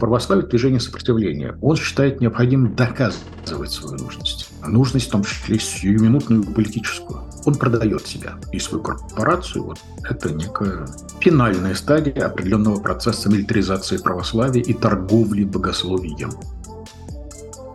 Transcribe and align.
православие– 0.00 0.46
движение 0.48 0.80
сопротивления. 0.80 1.56
Он 1.62 1.76
считает 1.76 2.20
необходимым 2.20 2.74
доказывать 2.74 3.70
свою 3.70 3.96
нужность. 4.02 4.48
А 4.62 4.68
нужность 4.68 5.08
в 5.08 5.10
том 5.10 5.22
числе 5.22 5.60
сиюминутную 5.60 6.42
политическую. 6.42 7.22
Он 7.44 7.54
продает 7.54 8.06
себя 8.06 8.34
и 8.50 8.58
свою 8.58 8.82
корпорацию. 8.82 9.64
Вот 9.64 9.78
это 10.08 10.30
некая 10.32 10.86
финальная 11.20 11.74
стадия 11.74 12.26
определенного 12.26 12.80
процесса 12.80 13.30
милитаризации 13.30 13.98
православия 13.98 14.62
и 14.62 14.72
торговли 14.72 15.44
богословием. 15.44 16.30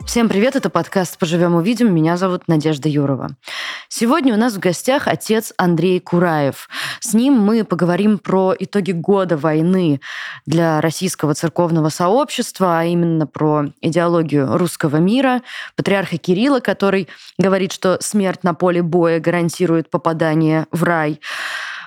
Всем 0.05 0.30
привет, 0.30 0.55
это 0.55 0.70
подкаст 0.70 1.18
«Поживем, 1.18 1.55
увидим». 1.55 1.94
Меня 1.94 2.16
зовут 2.16 2.48
Надежда 2.48 2.88
Юрова. 2.88 3.32
Сегодня 3.98 4.34
у 4.34 4.38
нас 4.38 4.55
в 4.55 4.59
гостях 4.59 5.07
отец 5.07 5.54
Андрей 5.55 6.02
Кураев. 6.02 6.68
С 7.00 7.14
ним 7.14 7.36
мы 7.36 7.64
поговорим 7.64 8.18
про 8.18 8.54
итоги 8.60 8.91
года 8.91 9.38
войны 9.38 10.02
для 10.46 10.82
российского 10.82 11.34
церковного 11.34 11.88
сообщества, 11.88 12.79
а 12.79 12.84
именно 12.84 13.25
про 13.25 13.68
идеологию 13.79 14.57
русского 14.57 14.97
мира, 14.97 15.43
патриарха 15.78 16.18
Кирилла, 16.18 16.60
который 16.60 17.07
говорит, 17.38 17.71
что 17.71 17.97
смерть 18.02 18.43
на 18.43 18.54
поле 18.54 18.82
боя 18.82 19.21
гарантирует 19.21 19.89
попадание 19.89 20.68
в 20.71 20.83
рай. 20.83 21.21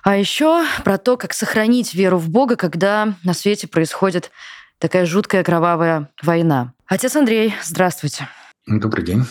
А 0.02 0.16
еще 0.16 0.64
про 0.84 0.96
то, 0.96 1.18
как 1.18 1.34
сохранить 1.34 1.92
веру 1.92 2.16
в 2.16 2.30
Бога, 2.30 2.56
когда 2.56 3.16
на 3.22 3.34
свете 3.34 3.68
происходит 3.68 4.30
такая 4.78 5.04
жуткая 5.04 5.44
кровавая 5.44 6.08
война. 6.22 6.72
Отец 6.86 7.14
Андрей, 7.16 7.52
здравствуйте. 7.62 8.28
Добрый 8.66 9.04
день. 9.04 9.26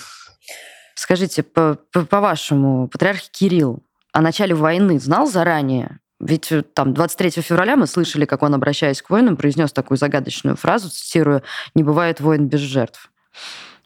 Скажите, 0.98 1.44
по-вашему, 1.44 2.88
патриарх 2.88 3.22
Кирилл 3.30 3.84
о 4.14 4.22
начале 4.22 4.56
войны 4.56 5.00
знал 5.00 5.28
заранее? 5.28 6.00
Ведь 6.20 6.52
э, 6.52 6.64
там 6.64 6.96
23 6.96 7.30
февраля 7.44 7.76
мы 7.76 7.86
слышали, 7.86 8.26
как 8.26 8.42
он, 8.42 8.56
обращаясь 8.56 9.04
к 9.04 9.12
воинам, 9.12 9.38
произнес 9.38 9.72
такую 9.72 10.00
загадочную 10.00 10.56
фразу, 10.56 10.90
цитирую, 10.90 11.44
«Не 11.76 11.84
бывает 11.84 12.20
войн 12.20 12.48
без 12.48 12.62
жертв». 12.62 13.12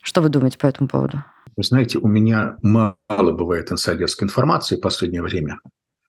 Что 0.02 0.22
вы 0.22 0.30
думаете 0.30 0.58
по 0.58 0.68
этому 0.68 0.88
поводу? 0.88 1.22
Вы 1.58 1.64
знаете, 1.64 1.98
у 1.98 2.08
меня 2.08 2.56
мало 2.62 2.96
бывает 3.34 3.74
инсайдерской 3.74 4.26
информации 4.26 4.78
в 4.78 4.82
последнее 4.82 5.22
время. 5.22 5.60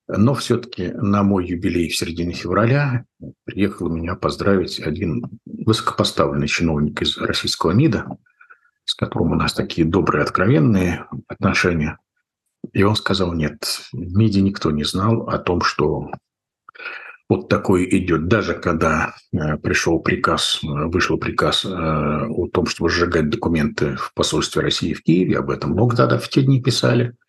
Но 0.07 0.35
все-таки 0.35 0.93
на 0.93 1.25
мой 1.25 1.49
юбилей 1.49 1.89
в 1.89 1.97
середине 1.97 2.33
февраля 2.33 3.07
приехал 3.45 3.89
меня 3.89 4.15
поздравить 4.15 4.79
один 4.79 5.25
высокопоставленный 5.47 6.47
чиновник 6.47 7.03
из 7.03 7.19
российского 7.19 7.73
МИДа, 7.73 8.07
с 8.93 8.95
которым 8.95 9.33
у 9.33 9.37
нас 9.37 9.55
такие 9.55 9.87
добрые, 9.87 10.23
откровенные 10.23 11.07
отношения. 11.27 11.97
И 12.75 12.83
он 12.83 12.95
сказал, 12.95 13.33
нет, 13.33 13.89
в 13.91 14.17
МИДе 14.17 14.43
никто 14.43 14.71
не 14.71 14.85
знал 14.85 15.31
о 15.31 15.39
том, 15.39 15.63
что 15.63 16.11
вот 17.27 17.49
такое 17.49 17.85
идет. 17.85 18.29
Даже 18.29 18.53
когда 18.53 19.15
э, 19.33 19.57
пришел 19.57 19.99
приказ, 19.99 20.61
э, 20.63 20.67
вышел 20.67 21.17
приказ 21.17 21.65
э, 21.65 21.69
о 21.71 22.49
том, 22.49 22.67
чтобы 22.67 22.91
сжигать 22.91 23.31
документы 23.31 23.97
в 23.97 24.13
посольстве 24.13 24.61
России 24.61 24.93
в 24.93 25.03
Киеве, 25.03 25.39
об 25.39 25.49
этом 25.49 25.71
много 25.71 25.97
тогда 25.97 26.19
в 26.19 26.29
те 26.29 26.43
дни 26.43 26.63
писали– 26.63 27.15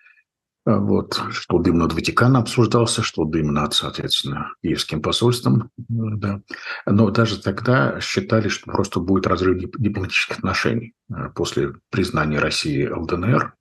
вот, 0.65 1.21
что 1.31 1.59
дым 1.59 1.77
над 1.77 1.93
Ватиканом 1.93 2.41
обсуждался, 2.41 3.03
что 3.03 3.25
дым 3.25 3.53
над, 3.53 3.73
соответственно, 3.73 4.49
Киевским 4.61 5.01
посольством. 5.01 5.69
Да. 5.77 6.41
Но 6.85 7.09
даже 7.09 7.41
тогда 7.41 7.99
считали, 7.99 8.47
что 8.47 8.71
просто 8.71 8.99
будет 9.01 9.27
разрыв 9.27 9.71
дипломатических 9.77 10.37
отношений 10.37 10.93
э, 11.09 11.29
после 11.35 11.73
признания 11.89 12.39
России 12.39 12.87
ЛДНР. 12.87 13.55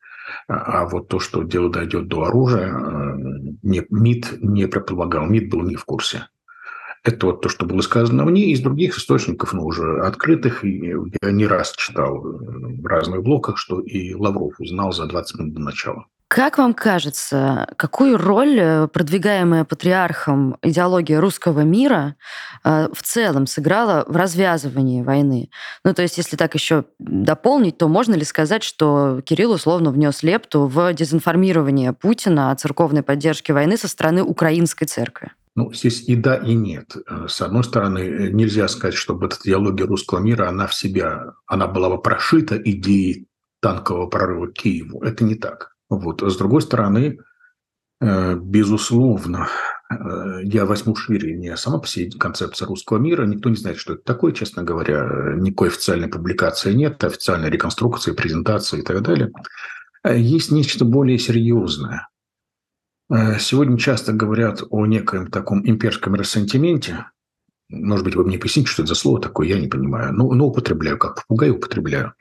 А, 0.46 0.54
а 0.54 0.88
вот 0.88 1.08
то, 1.08 1.18
что 1.18 1.42
дело 1.42 1.70
дойдет 1.70 2.06
до 2.06 2.24
оружия, 2.24 2.72
э, 2.72 3.16
не, 3.62 3.84
МИД 3.90 4.40
не 4.40 4.68
предполагал, 4.68 5.26
МИД 5.26 5.50
был 5.50 5.62
не 5.62 5.74
в 5.74 5.84
курсе. 5.84 6.28
Это 7.02 7.26
вот 7.26 7.40
то, 7.40 7.48
что 7.48 7.66
было 7.66 7.80
сказано 7.80 8.24
мне 8.24 8.52
из 8.52 8.60
других 8.60 8.96
источников, 8.96 9.52
но 9.52 9.64
уже 9.64 10.02
открытых. 10.02 10.62
Я 10.62 11.32
не 11.32 11.46
раз 11.48 11.72
читал 11.72 12.24
э, 12.24 12.80
в 12.80 12.86
разных 12.86 13.24
блоках, 13.24 13.58
что 13.58 13.80
и 13.80 14.14
Лавров 14.14 14.60
узнал 14.60 14.92
за 14.92 15.06
20 15.06 15.40
минут 15.40 15.54
до 15.54 15.60
начала. 15.60 16.06
Как 16.34 16.56
вам 16.56 16.72
кажется, 16.72 17.68
какую 17.76 18.16
роль 18.16 18.58
э, 18.58 18.88
продвигаемая 18.88 19.66
патриархом 19.66 20.56
идеология 20.62 21.20
русского 21.20 21.60
мира 21.60 22.16
э, 22.64 22.88
в 22.90 23.02
целом 23.02 23.46
сыграла 23.46 24.06
в 24.08 24.16
развязывании 24.16 25.02
войны? 25.02 25.50
Ну, 25.84 25.92
то 25.92 26.00
есть, 26.00 26.16
если 26.16 26.38
так 26.38 26.54
еще 26.54 26.86
дополнить, 26.98 27.76
то 27.76 27.86
можно 27.86 28.14
ли 28.14 28.24
сказать, 28.24 28.62
что 28.62 29.20
Кирилл 29.26 29.52
условно 29.52 29.90
внес 29.90 30.22
лепту 30.22 30.66
в 30.68 30.94
дезинформирование 30.94 31.92
Путина 31.92 32.50
о 32.50 32.56
церковной 32.56 33.02
поддержке 33.02 33.52
войны 33.52 33.76
со 33.76 33.86
стороны 33.86 34.22
украинской 34.22 34.86
церкви? 34.86 35.32
Ну, 35.54 35.70
здесь 35.74 36.08
и 36.08 36.16
да, 36.16 36.36
и 36.36 36.54
нет. 36.54 36.96
Э, 37.10 37.26
с 37.28 37.42
одной 37.42 37.62
стороны, 37.62 38.30
нельзя 38.32 38.68
сказать, 38.68 38.94
чтобы 38.94 39.26
эта 39.26 39.36
идеология 39.44 39.84
русского 39.84 40.20
мира, 40.20 40.48
она 40.48 40.66
в 40.66 40.72
себя, 40.72 41.34
она 41.46 41.66
была 41.66 41.90
бы 41.90 42.00
прошита 42.00 42.56
идеей 42.56 43.26
танкового 43.60 44.06
прорыва 44.06 44.46
к 44.46 44.54
Киеву. 44.54 45.02
Это 45.02 45.24
не 45.24 45.34
так. 45.34 45.71
Вот. 45.96 46.22
С 46.22 46.36
другой 46.36 46.62
стороны, 46.62 47.18
э, 48.00 48.34
безусловно, 48.36 49.48
э, 49.90 50.40
я 50.44 50.64
возьму 50.64 50.94
шире, 50.96 51.36
не 51.36 51.54
сама 51.56 51.78
по 51.78 51.86
себе 51.86 52.10
концепция 52.18 52.66
русского 52.66 52.96
мира, 52.98 53.26
никто 53.26 53.50
не 53.50 53.56
знает, 53.56 53.76
что 53.76 53.92
это 53.92 54.02
такое, 54.02 54.32
честно 54.32 54.62
говоря, 54.62 55.34
никакой 55.36 55.68
официальной 55.68 56.08
публикации 56.08 56.72
нет, 56.72 57.04
официальной 57.04 57.50
реконструкции, 57.50 58.12
презентации 58.12 58.78
и 58.78 58.82
так 58.82 59.02
далее. 59.02 59.32
Э, 60.02 60.18
есть 60.18 60.50
нечто 60.50 60.84
более 60.84 61.18
серьезное. 61.18 62.08
Сегодня 63.38 63.76
часто 63.76 64.14
говорят 64.14 64.62
о 64.70 64.86
некоем 64.86 65.30
таком 65.30 65.68
имперском 65.68 66.14
рассентименте. 66.14 67.04
Может 67.68 68.06
быть, 68.06 68.16
вы 68.16 68.24
мне 68.24 68.38
поясните, 68.38 68.70
что 68.70 68.82
это 68.82 68.94
за 68.94 68.94
слово 68.94 69.20
такое, 69.20 69.48
я 69.48 69.60
не 69.60 69.68
понимаю. 69.68 70.14
Но, 70.14 70.32
но 70.32 70.46
употребляю, 70.46 70.96
как 70.96 71.16
попугай 71.16 71.50
употребляю. 71.50 72.14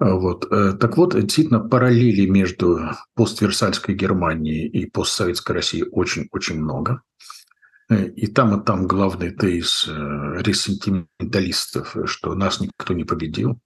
А 0.00 0.14
вот. 0.14 0.50
Э, 0.50 0.72
так 0.72 0.96
вот, 0.96 1.14
действительно, 1.14 1.60
параллели 1.60 2.26
между 2.26 2.80
постверсальской 3.14 3.94
Германией 3.94 4.66
и 4.66 4.86
постсоветской 4.86 5.56
Россией 5.56 5.84
очень-очень 5.90 6.58
много. 6.58 7.02
Э, 7.90 8.06
и 8.06 8.26
там, 8.26 8.58
и 8.58 8.64
там 8.64 8.86
главный 8.86 9.30
тезис 9.30 9.86
э, 9.86 9.92
ресентименталистов, 9.92 11.94
что 12.06 12.34
нас 12.34 12.60
никто 12.60 12.94
не 12.94 13.04
победил. 13.04 13.60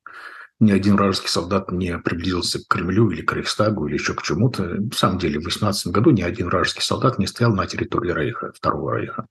Ни 0.58 0.72
один 0.72 0.96
вражеский 0.96 1.28
солдат 1.28 1.70
не 1.70 1.98
приблизился 1.98 2.58
к 2.58 2.66
Кремлю 2.68 3.10
или 3.10 3.22
к 3.22 3.32
Рейхстагу 3.32 3.86
или 3.86 3.94
еще 3.94 4.14
к 4.14 4.22
чему-то. 4.22 4.64
На 4.64 4.92
самом 4.92 5.18
деле, 5.18 5.38
в 5.38 5.44
18 5.44 5.92
году 5.92 6.10
ни 6.10 6.22
один 6.22 6.48
вражеский 6.48 6.82
солдат 6.82 7.20
не 7.20 7.28
стоял 7.28 7.54
на 7.54 7.66
территории 7.66 8.12
Рейха, 8.12 8.52
Второго 8.52 8.98
Рейха. 8.98 9.26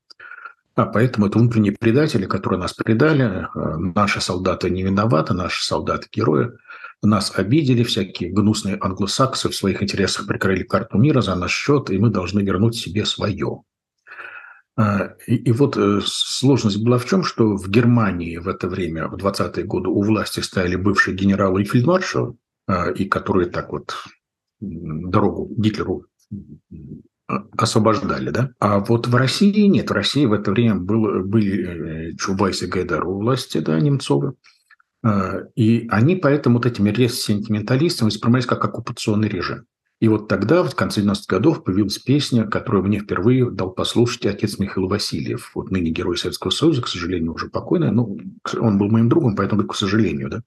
А 0.75 0.85
поэтому 0.85 1.27
это 1.27 1.37
внутренние 1.37 1.73
предатели, 1.73 2.25
которые 2.25 2.59
нас 2.59 2.73
предали. 2.73 3.47
Наши 3.53 4.21
солдаты 4.21 4.69
не 4.69 4.83
виноваты, 4.83 5.33
наши 5.33 5.65
солдаты 5.65 6.07
герои– 6.09 6.51
нас 7.07 7.31
обидели, 7.35 7.83
всякие 7.83 8.31
гнусные 8.31 8.77
англосаксы 8.79 9.49
в 9.49 9.55
своих 9.55 9.83
интересах 9.83 10.27
прикрыли 10.27 10.63
карту 10.63 10.97
мира 10.97 11.21
за 11.21 11.35
наш 11.35 11.53
счет, 11.53 11.89
и 11.89 11.97
мы 11.97 12.09
должны 12.09 12.41
вернуть 12.41 12.75
себе 12.75 13.05
свое. 13.05 13.61
А, 14.75 15.13
и, 15.27 15.35
и 15.35 15.51
вот 15.51 15.77
э, 15.77 16.01
сложность 16.03 16.83
была 16.83 16.97
в 16.97 17.05
чем, 17.05 17.23
что 17.23 17.55
в 17.55 17.69
Германии 17.69 18.37
в 18.37 18.47
это 18.47 18.67
время, 18.67 19.07
в 19.07 19.15
20-е 19.15 19.63
годы, 19.65 19.89
у 19.89 20.01
власти 20.01 20.39
стояли 20.39 20.75
бывшие 20.75 21.15
генералы 21.15 21.61
и 21.61 21.65
фельдмаршалы, 21.65 22.35
а, 22.67 22.89
и 22.89 23.05
которые 23.05 23.49
так 23.49 23.71
вот 23.71 23.95
дорогу 24.59 25.53
Гитлеру 25.57 26.05
освобождали, 27.57 28.29
да? 28.29 28.51
А 28.59 28.79
вот 28.79 29.07
в 29.07 29.15
России 29.15 29.67
нет. 29.67 29.89
В 29.89 29.93
России 29.93 30.25
в 30.25 30.33
это 30.33 30.51
время 30.51 30.75
был, 30.75 31.23
были 31.23 32.11
э, 32.11 32.15
Чубайс 32.15 32.61
и 32.63 32.67
Гайдар 32.67 33.07
у 33.07 33.19
власти, 33.19 33.59
да, 33.59 33.79
Немцовы. 33.79 34.33
Э, 35.03 35.45
и 35.55 35.87
они 35.89 36.15
поэтому 36.15 36.57
вот 36.57 36.65
этими 36.65 36.89
рез-сентименталистами 36.89 38.09
воспринимались 38.09 38.45
как 38.45 38.63
оккупационный 38.63 39.27
режим. 39.27 39.65
И 39.99 40.07
вот 40.07 40.27
тогда, 40.27 40.63
в 40.63 40.75
конце 40.75 41.01
90-х 41.01 41.23
годов, 41.29 41.63
появилась 41.63 41.97
песня, 41.97 42.45
которую 42.45 42.83
мне 42.83 42.99
впервые 42.99 43.49
дал 43.49 43.71
послушать 43.71 44.25
отец 44.25 44.59
Михаил 44.59 44.87
Васильев, 44.87 45.51
вот 45.55 45.71
ныне 45.71 45.91
герой 45.91 46.17
Советского 46.17 46.51
Союза, 46.51 46.81
к 46.81 46.87
сожалению, 46.87 47.33
уже 47.33 47.47
покойный. 47.47 47.91
Ну, 47.91 48.17
он 48.59 48.77
был 48.77 48.89
моим 48.89 49.07
другом, 49.07 49.35
поэтому, 49.35 49.63
к 49.63 49.75
сожалению, 49.75 50.29
да. 50.29 50.41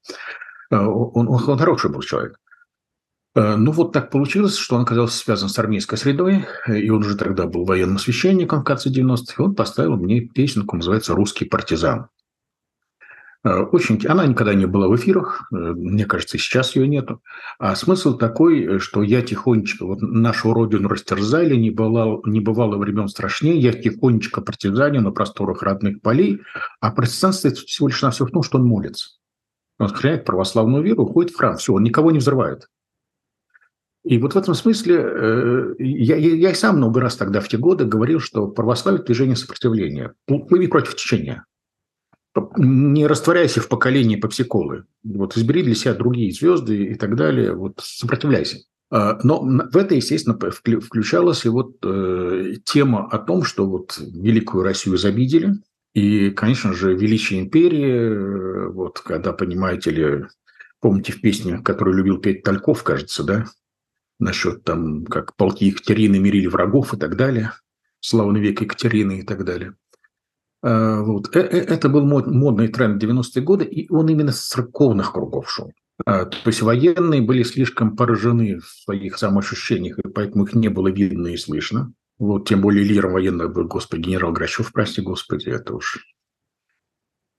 Э, 0.70 0.84
он, 0.84 1.28
он, 1.28 1.48
он 1.48 1.58
хороший 1.58 1.90
был 1.90 2.02
человек. 2.02 2.38
Э, 3.34 3.56
ну, 3.56 3.70
вот 3.72 3.92
так 3.92 4.10
получилось, 4.10 4.56
что 4.56 4.76
он 4.76 4.82
оказался 4.82 5.16
связан 5.16 5.48
с 5.48 5.58
армейской 5.58 5.98
средой, 5.98 6.46
и 6.66 6.90
он 6.90 7.00
уже 7.00 7.16
тогда 7.16 7.46
был 7.46 7.64
военным 7.64 7.98
священником 7.98 8.60
в 8.60 8.64
конце 8.64 8.90
90-х, 8.90 9.34
и 9.38 9.42
он 9.42 9.54
поставил 9.54 9.96
мне 9.96 10.20
песенку, 10.20 10.76
называется 10.76 11.14
«Русский 11.14 11.44
партизан». 11.44 12.08
Э, 13.46 13.60
очень, 13.60 14.04
она 14.06 14.26
никогда 14.26 14.54
не 14.54 14.66
была 14.66 14.88
в 14.88 14.96
эфирах, 14.96 15.46
э, 15.52 15.54
мне 15.54 16.04
кажется, 16.04 16.36
сейчас 16.36 16.74
ее 16.74 16.88
нету. 16.88 17.22
А 17.60 17.76
смысл 17.76 18.18
такой, 18.18 18.80
что 18.80 19.04
я 19.04 19.22
тихонечко, 19.22 19.86
вот 19.86 20.02
нашу 20.02 20.52
родину 20.52 20.88
растерзали, 20.88 21.54
не 21.54 21.70
бывало, 21.70 22.20
не 22.26 22.40
бывало 22.40 22.76
времен 22.76 23.06
страшнее, 23.06 23.58
я 23.58 23.72
тихонечко 23.72 24.40
партизаню 24.40 25.00
на 25.00 25.12
просторах 25.12 25.62
родных 25.62 26.02
полей, 26.02 26.40
а 26.80 26.90
протестант 26.90 27.36
стоит 27.36 27.56
всего 27.58 27.86
лишь 27.86 28.02
на 28.02 28.10
все 28.10 28.26
в 28.26 28.30
том, 28.30 28.42
что 28.42 28.58
он 28.58 28.64
молится. 28.66 29.10
Он 29.78 29.88
сохраняет 29.90 30.24
православную 30.24 30.82
веру, 30.82 31.04
уходит 31.04 31.30
в 31.30 31.36
храм, 31.36 31.56
все, 31.56 31.72
он 31.72 31.84
никого 31.84 32.10
не 32.10 32.18
взрывает. 32.18 32.68
И 34.02 34.18
вот 34.18 34.34
в 34.34 34.38
этом 34.38 34.54
смысле 34.54 34.96
э, 34.98 35.74
я, 35.78 36.16
я, 36.16 36.34
я 36.34 36.54
сам 36.54 36.78
много 36.78 37.00
раз 37.00 37.16
тогда 37.16 37.40
в 37.40 37.48
те 37.48 37.58
годы 37.58 37.84
говорил, 37.84 38.18
что 38.18 38.48
православие– 38.48 39.02
движение 39.04 39.36
сопротивления. 39.36 40.14
Плыви 40.26 40.66
против 40.66 40.96
течения. 40.96 41.44
Не 42.56 43.06
растворяйся 43.06 43.60
в 43.60 43.68
поколении 43.68 44.16
попсиколы. 44.16 44.84
Вот 45.04 45.36
избери 45.36 45.62
для 45.62 45.74
себя 45.74 45.94
другие 45.94 46.32
звезды 46.32 46.84
и 46.84 46.94
так 46.94 47.16
далее. 47.16 47.54
Вот 47.54 47.80
сопротивляйся. 47.82 48.58
А, 48.90 49.18
но 49.22 49.40
в 49.40 49.76
это, 49.76 49.94
естественно, 49.94 50.38
включалась 50.38 51.44
и 51.44 51.48
вот 51.48 51.76
э, 51.82 52.54
тема 52.64 53.08
о 53.08 53.18
том, 53.18 53.42
что 53.42 53.66
вот 53.66 53.98
Великую 53.98 54.64
Россию 54.64 54.96
забидели, 54.96 55.54
и, 55.94 56.30
конечно 56.30 56.72
же, 56.72 56.94
величие 56.94 57.40
империи, 57.40 57.94
э, 57.94 58.68
вот 58.68 59.00
когда, 59.00 59.32
понимаете 59.32 59.90
ли, 59.90 60.24
помните 60.80 61.12
в 61.12 61.20
песне, 61.20 61.58
которую 61.58 61.96
любил 61.96 62.18
петь 62.18 62.42
Тальков, 62.42 62.82
кажется, 62.82 63.24
да, 63.24 63.46
насчет 64.18 64.62
там, 64.62 65.04
как 65.06 65.34
полки 65.36 65.64
Екатерины 65.64 66.18
мирили 66.18 66.46
врагов 66.46 66.94
и 66.94 66.96
так 66.96 67.16
далее, 67.16 67.52
славный 68.00 68.40
век 68.40 68.60
Екатерины 68.60 69.20
и 69.20 69.22
так 69.22 69.44
далее. 69.44 69.74
А, 70.62 71.02
вот. 71.02 71.34
Э, 71.34 71.40
это 71.40 71.88
был 71.88 72.04
модный 72.04 72.68
тренд 72.68 73.02
90-е 73.02 73.42
годы, 73.42 73.64
и 73.64 73.90
он 73.90 74.08
именно 74.08 74.32
с 74.32 74.46
церковных 74.48 75.12
кругов 75.12 75.50
шел. 75.50 75.72
То 76.04 76.30
есть 76.44 76.60
военные 76.60 77.22
были 77.22 77.42
слишком 77.42 77.96
поражены 77.96 78.58
в 78.58 78.66
своих 78.66 79.16
самоощущениях, 79.16 79.98
и 79.98 80.08
поэтому 80.08 80.44
их 80.44 80.54
не 80.54 80.68
было 80.68 80.88
видно 80.88 81.28
и 81.28 81.38
слышно. 81.38 81.92
Вот, 82.18 82.48
тем 82.48 82.60
более 82.60 82.84
лидером 82.84 83.12
военных 83.12 83.52
был, 83.52 83.64
господи, 83.64 84.02
генерал 84.02 84.32
Грачев, 84.32 84.72
прости 84.72 85.02
господи, 85.02 85.48
это 85.48 85.74
уж... 85.74 86.04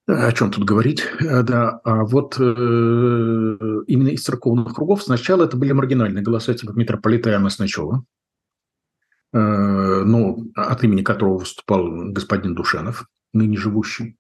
О 0.07 0.31
чем 0.31 0.51
тут 0.51 0.63
говорить? 0.63 1.03
Да, 1.19 1.81
а 1.83 2.05
вот 2.05 2.37
э, 2.39 2.43
именно 3.87 4.07
из 4.07 4.23
церковных 4.23 4.73
кругов 4.73 5.03
сначала 5.03 5.43
это 5.43 5.57
были 5.57 5.73
маргинальные 5.73 6.23
голоса 6.23 6.53
типа 6.53 6.71
митрополита 6.71 7.29
Иоанна 7.31 7.49
Сначева, 7.49 7.97
э, 7.97 8.16
ну, 9.38 10.51
от 10.56 10.84
имени 10.84 11.04
которого 11.04 11.39
выступал 11.39 11.88
господин 12.12 12.56
Душанов, 12.56 13.06
ныне 13.34 13.57
живущий 13.57 14.18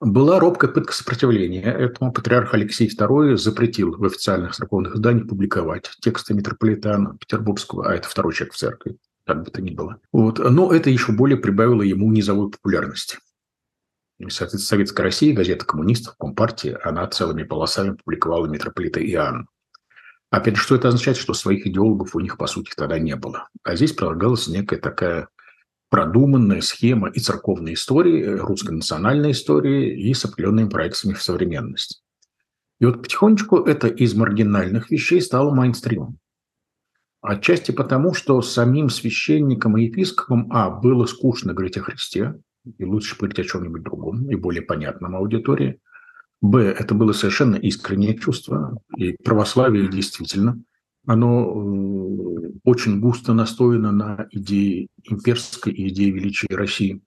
была 0.00 0.38
робкая 0.38 0.70
пытка 0.70 0.92
сопротивления. 0.92 1.62
Этому 1.62 2.12
патриарх 2.12 2.54
Алексей 2.54 2.88
II 2.88 3.36
запретил 3.36 3.96
в 3.96 4.04
официальных 4.04 4.54
церковных 4.54 4.94
изданиях 4.94 5.28
публиковать 5.28 5.90
тексты 6.00 6.34
митрополитана 6.34 7.16
Петербургского, 7.18 7.88
а 7.88 7.94
это 7.94 8.08
второй 8.08 8.32
человек 8.32 8.54
в 8.54 8.58
церкви, 8.58 8.96
как 9.26 9.44
бы 9.44 9.50
то 9.50 9.60
ни 9.60 9.70
было. 9.70 9.98
Вот. 10.12 10.38
Но 10.38 10.72
это 10.72 10.90
еще 10.90 11.12
более 11.12 11.38
прибавило 11.38 11.82
ему 11.82 12.10
низовой 12.12 12.50
популярности. 12.50 13.18
Соответственно, 14.20 14.60
Советская 14.62 15.04
Россия, 15.04 15.34
газета 15.34 15.64
коммунистов, 15.64 16.16
Компартии, 16.18 16.76
она 16.82 17.06
целыми 17.06 17.44
полосами 17.44 17.96
публиковала 17.96 18.46
митрополита 18.46 19.00
Иоанна. 19.04 19.46
Опять 20.30 20.56
же, 20.56 20.62
что 20.62 20.74
это 20.74 20.88
означает? 20.88 21.16
Что 21.16 21.32
своих 21.32 21.66
идеологов 21.66 22.14
у 22.14 22.20
них, 22.20 22.36
по 22.36 22.46
сути, 22.46 22.72
тогда 22.76 22.98
не 22.98 23.16
было. 23.16 23.48
А 23.62 23.76
здесь 23.76 23.92
предлагалась 23.92 24.46
некая 24.46 24.78
такая 24.78 25.28
продуманная 25.88 26.60
схема 26.60 27.08
и 27.08 27.18
церковной 27.18 27.74
истории, 27.74 28.22
э, 28.22 28.36
русской 28.36 28.72
национальной 28.72 29.30
истории, 29.30 29.98
и 29.98 30.12
с 30.12 30.24
определенными 30.24 30.68
проекциями 30.68 31.14
в 31.14 31.22
современность. 31.22 32.02
И 32.78 32.84
вот 32.84 33.02
потихонечку 33.02 33.56
это 33.58 33.88
из 33.88 34.14
маргинальных 34.14 34.90
вещей 34.90 35.20
стало 35.20 35.54
майнстримом. 35.54 36.18
Отчасти 37.20 37.72
потому, 37.72 38.14
что 38.14 38.40
самим 38.42 38.90
священникам 38.90 39.76
и 39.76 39.84
епископам, 39.84 40.52
а, 40.52 40.70
было 40.70 41.06
скучно 41.06 41.52
говорить 41.52 41.78
о 41.78 41.82
Христе, 41.82 42.38
и 42.76 42.84
лучше 42.84 43.16
говорить 43.16 43.38
о 43.40 43.44
чем-нибудь 43.44 43.82
другом 43.82 44.30
и 44.30 44.36
более 44.36 44.62
понятном 44.62 45.16
аудитории. 45.16 45.80
Б, 46.40 46.62
это 46.64 46.94
было 46.94 47.12
совершенно 47.12 47.56
искреннее 47.56 48.16
чувство, 48.16 48.80
и 48.96 49.16
православие 49.22 49.88
действительно 49.88 50.62
оно 51.08 51.42
э, 51.42 52.50
очень 52.64 53.00
густо 53.00 53.32
настроено 53.32 53.92
на 53.92 54.28
идее 54.30 54.88
имперской 55.04 55.72
и 55.72 55.88
идее 55.88 56.10
величия 56.10 56.54
России. 56.54 57.00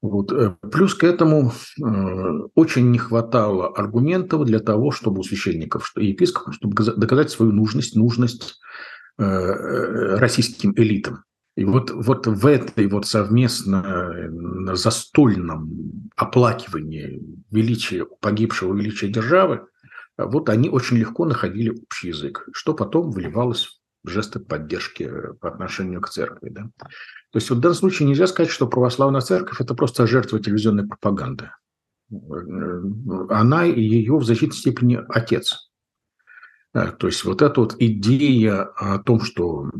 Вот. 0.00 0.30
Э, 0.30 0.56
плюс 0.70 0.94
к 0.94 1.02
этому 1.02 1.50
э, 1.50 1.82
очень 2.54 2.92
не 2.92 2.98
хватало 2.98 3.66
аргументов 3.74 4.44
для 4.44 4.60
того, 4.60 4.92
чтобы 4.92 5.20
у 5.20 5.22
священников 5.24 5.92
и 5.96 6.06
епископов, 6.06 6.54
чтобы 6.54 6.74
доказать 6.74 7.30
свою 7.30 7.52
нужность, 7.52 7.96
нужность 7.96 8.60
российским 9.18 10.72
элитам. 10.76 11.24
И 11.54 11.64
вот, 11.66 11.90
вот 11.90 12.26
в 12.26 12.46
этой 12.46 12.86
вот 12.86 13.06
совместно 13.06 14.30
застольном 14.72 16.08
оплакивании 16.16 17.20
величия, 17.50 18.06
погибшего 18.20 18.74
величия 18.76 19.08
державы 19.08 19.66
вот 20.26 20.48
они 20.48 20.68
очень 20.68 20.96
легко 20.96 21.24
находили 21.24 21.70
общий 21.70 22.08
язык, 22.08 22.48
что 22.52 22.74
потом 22.74 23.10
выливалось 23.10 23.80
в 24.02 24.08
жесты 24.08 24.40
поддержки 24.40 25.04
э, 25.04 25.34
по 25.34 25.48
отношению 25.48 26.00
к 26.00 26.08
церкви. 26.08 26.50
Да? 26.50 26.70
То 26.78 27.36
есть 27.36 27.50
вот 27.50 27.56
в 27.56 27.60
данном 27.60 27.76
случае 27.76 28.08
нельзя 28.08 28.26
сказать, 28.26 28.50
что 28.50 28.66
православная 28.66 29.20
церковь– 29.20 29.60
это 29.60 29.74
просто 29.74 30.06
жертва 30.06 30.40
телевизионной 30.40 30.86
пропаганды. 30.86 31.50
Э, 32.10 32.16
она 33.30 33.66
и 33.66 33.80
ее 33.80 34.16
в 34.16 34.24
значительной 34.24 34.56
степени 34.56 35.00
отец. 35.08 35.70
То 36.72 37.06
есть 37.08 37.24
вот 37.24 37.42
эта 37.42 37.60
вот 37.60 37.74
идея 37.80 38.62
о 38.62 39.00
том, 39.00 39.20
что 39.22 39.70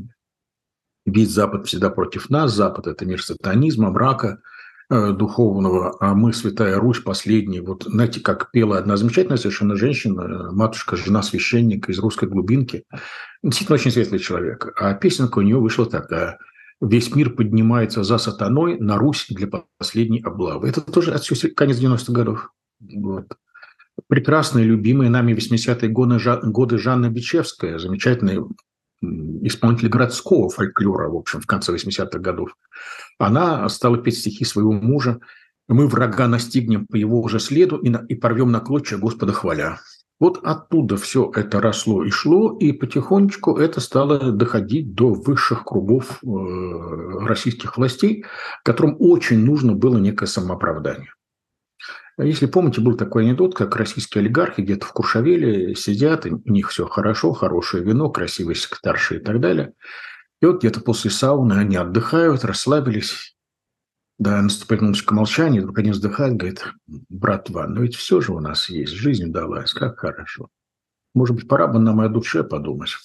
весь 1.06 1.30
Запад 1.30 1.66
всегда 1.66 1.88
против 1.88 2.30
нас, 2.30 2.52
Запад– 2.52 2.86
это 2.88 3.06
мир 3.06 3.22
сатанизма, 3.22 3.90
мрака– 3.90 4.40
Э, 4.50 4.59
духовного, 4.90 5.96
а 6.00 6.14
мы, 6.14 6.32
Святая 6.32 6.76
Русь, 6.76 6.98
последний. 6.98 7.60
Вот 7.60 7.84
знаете, 7.84 8.20
как 8.20 8.50
пела 8.50 8.76
одна 8.76 8.96
замечательная 8.96 9.36
совершенно 9.36 9.76
женщина, 9.76 10.50
матушка, 10.52 10.96
жена 10.96 11.22
священника 11.22 11.92
из 11.92 11.98
русской 12.00 12.28
глубинки. 12.28 12.84
Действительно 13.42 13.74
очень 13.74 13.92
светлый 13.92 14.18
человек. 14.18 14.72
А 14.76 14.92
песенка 14.94 15.38
у 15.38 15.42
нее 15.42 15.58
вышла 15.58 15.86
такая. 15.86 16.38
«Весь 16.80 17.14
мир 17.14 17.30
поднимается 17.30 18.02
за 18.02 18.18
сатаной 18.18 18.78
на 18.80 18.96
Русь 18.96 19.26
для 19.28 19.48
последней 19.78 20.22
облавы». 20.22 20.68
Это 20.68 20.80
тоже 20.80 21.12
отсюда 21.12 21.54
конец 21.54 21.78
90-х 21.78 22.12
годов. 22.12 22.52
Вот. 22.80 23.26
Прекрасная, 24.08 24.64
любимая 24.64 25.08
нами 25.08 25.34
80-е 25.34 25.88
годы, 25.90 26.18
годы 26.44 26.78
Жанна 26.78 27.10
Бичевская, 27.10 27.78
замечательная 27.78 28.42
исполнитель 29.02 29.88
городского 29.88 30.50
фольклора, 30.50 31.08
в 31.08 31.16
общем, 31.16 31.40
в 31.40 31.46
конце 31.46 31.74
80-х 31.74 32.18
годов, 32.18 32.54
она 33.18 33.68
стала 33.68 33.98
петь 33.98 34.18
стихи 34.18 34.44
своего 34.44 34.72
мужа 34.72 35.20
«Мы 35.68 35.86
врага 35.86 36.26
настигнем 36.28 36.86
по 36.86 36.96
его 36.96 37.26
же 37.28 37.38
следу 37.38 37.76
и, 37.76 37.90
на, 37.90 38.04
и 38.08 38.14
порвем 38.14 38.50
на 38.50 38.60
клочья 38.60 38.98
Господа 38.98 39.32
хваля». 39.32 39.78
Вот 40.18 40.40
оттуда 40.42 40.98
все 40.98 41.32
это 41.34 41.62
росло 41.62 42.04
и 42.04 42.10
шло, 42.10 42.54
и 42.58 42.72
потихонечку 42.72 43.56
это 43.56 43.80
стало 43.80 44.32
доходить 44.32 44.94
до 44.94 45.14
высших 45.14 45.64
кругов 45.64 46.22
э, 46.22 46.26
российских 47.24 47.78
властей, 47.78 48.26
которым 48.62 48.96
очень 48.98 49.38
нужно 49.38 49.72
было 49.74 49.96
некое 49.96 50.26
самооправдание. 50.26 51.14
Если 52.22 52.46
помните, 52.46 52.80
был 52.80 52.96
такой 52.96 53.24
анекдот, 53.24 53.54
как 53.54 53.76
российские 53.76 54.20
олигархи 54.20 54.60
где-то 54.60 54.86
в 54.86 54.92
Куршавеле 54.92 55.74
сидят, 55.74 56.26
и 56.26 56.30
у 56.30 56.42
них 56.46 56.70
все 56.70 56.86
хорошо, 56.86 57.32
хорошее 57.32 57.82
вино, 57.84 58.10
красивый 58.10 58.54
секретарши 58.54 59.16
и 59.16 59.20
так 59.20 59.40
далее. 59.40 59.72
И 60.42 60.46
вот 60.46 60.58
где-то 60.58 60.80
после 60.80 61.10
сауны 61.10 61.54
они 61.54 61.76
отдыхают, 61.76 62.44
расслабились. 62.44 63.36
Да, 64.18 64.42
наступает 64.42 64.82
минуточка 64.82 65.14
молчания, 65.14 65.60
вдруг 65.60 65.78
они 65.78 65.92
вздыхают, 65.92 66.36
говорит, 66.36 66.64
братва, 67.08 67.66
но 67.66 67.82
ведь 67.82 67.96
все 67.96 68.20
же 68.20 68.32
у 68.32 68.40
нас 68.40 68.68
есть, 68.68 68.92
жизнь 68.92 69.32
далась, 69.32 69.72
как 69.72 69.98
хорошо. 69.98 70.48
Может 71.14 71.36
быть, 71.36 71.48
пора 71.48 71.68
бы 71.68 71.78
нам 71.78 72.02
и 72.02 72.06
о 72.06 72.08
душе 72.08 72.44
подумать. 72.44 72.96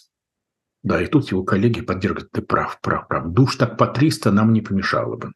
Да, 0.83 1.01
и 1.01 1.07
тут 1.07 1.31
его 1.31 1.43
коллеги 1.43 1.81
поддерживают, 1.81 2.31
ты 2.31 2.41
прав, 2.41 2.79
прав, 2.81 3.07
прав. 3.07 3.31
Душ 3.31 3.55
так 3.55 3.77
по 3.77 3.87
300 3.87 4.31
нам 4.31 4.51
не 4.51 4.61
помешало 4.61 5.15
бы. 5.15 5.31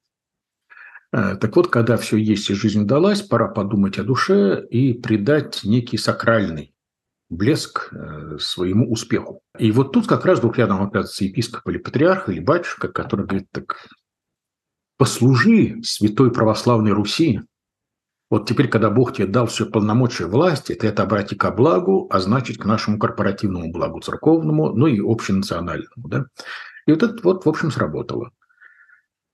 Э, 1.12 1.36
так 1.36 1.56
вот, 1.56 1.70
когда 1.70 1.98
все 1.98 2.18
есть 2.18 2.50
и 2.50 2.54
жизнь 2.54 2.82
удалась, 2.82 3.22
пора 3.22 3.48
подумать 3.48 3.98
о 3.98 4.04
душе 4.04 4.66
и 4.70 4.94
придать 4.94 5.62
некий 5.64 5.98
сакральный 5.98 6.74
блеск 7.30 7.94
э, 7.94 8.38
своему 8.40 8.92
успеху. 8.92 9.42
И 9.58 9.72
вот 9.72 9.92
тут 9.94 10.08
как 10.08 10.26
раз 10.26 10.40
вдруг 10.40 10.58
рядом 10.58 10.82
оказывается 10.82 11.26
епископ 11.26 11.68
или 11.68 11.78
патриарх, 11.78 12.30
или 12.30 12.40
батюшка, 12.40 12.88
который 12.88 13.26
говорит, 13.26 13.48
так 13.52 13.88
послужи 14.98 15.82
святой 15.84 16.32
православной 16.32 16.92
Руси. 16.92 17.42
Вот 18.30 18.48
теперь, 18.48 18.68
когда 18.68 18.92
Бог 18.92 19.14
тебе 19.14 19.26
дал 19.26 19.48
все 19.48 19.66
полномочия 19.66 20.28
власти, 20.28 20.76
ты 20.76 20.88
это 20.88 21.04
обрати 21.04 21.36
ко 21.36 21.50
благу, 21.50 22.08
а 22.12 22.20
значит, 22.20 22.58
к 22.58 22.66
нашему 22.66 23.00
корпоративному 23.00 23.72
благу 23.72 24.02
церковному, 24.02 24.74
ну 24.74 24.86
и 24.86 25.00
общенациональному. 25.00 26.08
Да? 26.10 26.26
И 26.86 26.92
вот 26.92 27.02
это 27.02 27.18
вот, 27.24 27.46
в 27.46 27.50
общем, 27.50 27.72
сработало. 27.72 28.32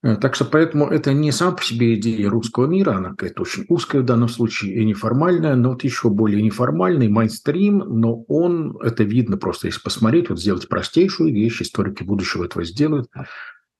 Э, 0.06 0.16
так 0.16 0.36
что 0.36 0.44
поэтому 0.44 0.86
это 0.86 1.12
не 1.12 1.32
сам 1.32 1.56
по 1.56 1.64
себе 1.64 1.96
идея 1.96 2.30
русского 2.30 2.66
мира, 2.66 2.92
она 2.92 3.10
какая-то 3.10 3.42
очень 3.42 3.64
узкая 3.68 4.02
в 4.02 4.04
данном 4.04 4.28
случае 4.28 4.74
и 4.74 4.84
неформальная, 4.84 5.56
но 5.56 5.70
вот 5.70 5.82
еще 5.82 6.10
более 6.10 6.42
неформальный, 6.42 7.08
майнстрим, 7.08 7.78
но 7.78 8.22
он, 8.28 8.78
это 8.82 9.02
видно 9.02 9.36
просто, 9.36 9.66
если 9.66 9.80
посмотреть, 9.80 10.28
вот 10.28 10.38
сделать 10.38 10.68
простейшую 10.68 11.34
вещь, 11.34 11.60
историки 11.60 12.04
будущего 12.04 12.44
этого 12.44 12.64
сделают. 12.64 13.08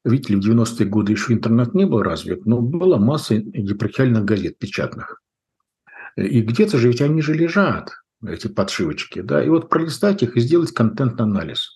Видите 0.05 0.35
ли, 0.35 0.41
в 0.41 0.45
90-е 0.45 0.87
годы 0.87 1.13
еще 1.13 1.33
интернет 1.33 1.75
не 1.75 1.87
был 1.87 2.03
развит, 2.03 2.45
но 2.45 2.61
была 2.61 2.99
масса 2.99 3.35
епархиальных 3.35 4.25
газет 4.25 4.59
печатных. 4.59 5.23
И 6.17 6.41
где-то 6.41 6.79
же 6.79 6.89
ведь 6.89 7.03
они 7.03 7.23
же 7.23 7.35
лежат, 7.35 7.93
эти 8.27 8.49
подшивочки, 8.49 9.21
да, 9.21 9.45
и 9.45 9.49
вот 9.49 9.69
пролистать 9.69 10.25
их 10.25 10.37
и 10.37 10.41
сделать 10.41 10.73
контент-анализ. 10.73 11.76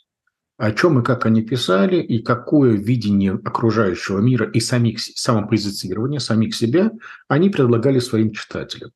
О 0.60 0.72
чем 0.72 1.00
и 1.00 1.02
как 1.02 1.24
они 1.24 1.40
писали, 1.40 2.02
и 2.02 2.22
какое 2.22 2.72
видение 2.72 3.32
окружающего 3.32 4.18
мира 4.18 4.46
и 4.50 4.60
самих, 4.60 5.00
самопозиционирования, 5.00 6.18
самих 6.18 6.54
себя 6.54 6.92
они 7.28 7.48
предлагали 7.48 7.98
своим 7.98 8.32
читателям. 8.32 8.90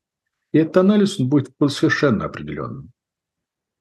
И 0.53 0.59
этот 0.59 0.77
анализ 0.77 1.17
будет 1.17 1.49
совершенно 1.69 2.25
определенным. 2.25 2.91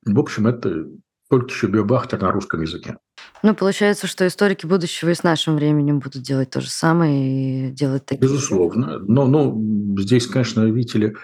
В 0.06 0.18
общем, 0.18 0.46
это 0.46 0.86
только 1.28 1.48
еще 1.48 1.66
биобахтер 1.66 2.22
на 2.22 2.32
русском 2.32 2.62
языке. 2.62 2.96
Ну, 3.42 3.54
получается, 3.54 4.06
что 4.06 4.26
историки 4.26 4.64
будущего 4.64 5.10
и 5.10 5.14
с 5.14 5.22
нашим 5.22 5.56
временем 5.56 5.98
будут 5.98 6.22
делать 6.22 6.48
то 6.48 6.62
же 6.62 6.70
самое 6.70 7.68
и 7.68 7.70
делать 7.70 8.06
такие... 8.06 8.22
Безусловно. 8.22 8.98
Но, 9.00 9.26
но 9.26 9.54
здесь, 10.00 10.26
конечно, 10.26 10.64
видите 10.64 10.98
ли, 10.98 11.16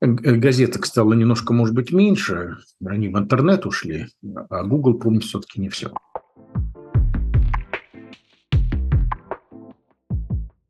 газеток 0.00 0.86
стало 0.86 1.14
немножко, 1.14 1.52
может 1.52 1.74
быть, 1.74 1.92
меньше. 1.92 2.56
Они 2.84 3.08
в 3.08 3.18
интернет 3.18 3.66
ушли, 3.66 4.06
а 4.50 4.64
Google 4.64 4.94
помнит 4.94 5.24
все-таки 5.24 5.60
не 5.60 5.68
все. 5.68 5.92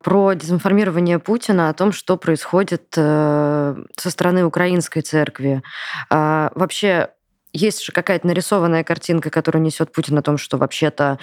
про 0.01 0.33
дезинформирование 0.33 1.19
Путина 1.19 1.69
о 1.69 1.73
том, 1.73 1.91
что 1.91 2.17
происходит 2.17 2.93
э, 2.97 3.75
со 3.95 4.09
стороны 4.09 4.43
украинской 4.43 5.01
церкви. 5.01 5.61
А, 6.09 6.51
вообще, 6.55 7.09
есть 7.53 7.83
же 7.83 7.91
какая-то 7.91 8.27
нарисованная 8.27 8.83
картинка, 8.83 9.29
которая 9.29 9.63
несет 9.63 9.91
Путин 9.91 10.17
о 10.17 10.21
том, 10.21 10.37
что 10.37 10.57
вообще-то 10.57 11.17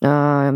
э, 0.00 0.52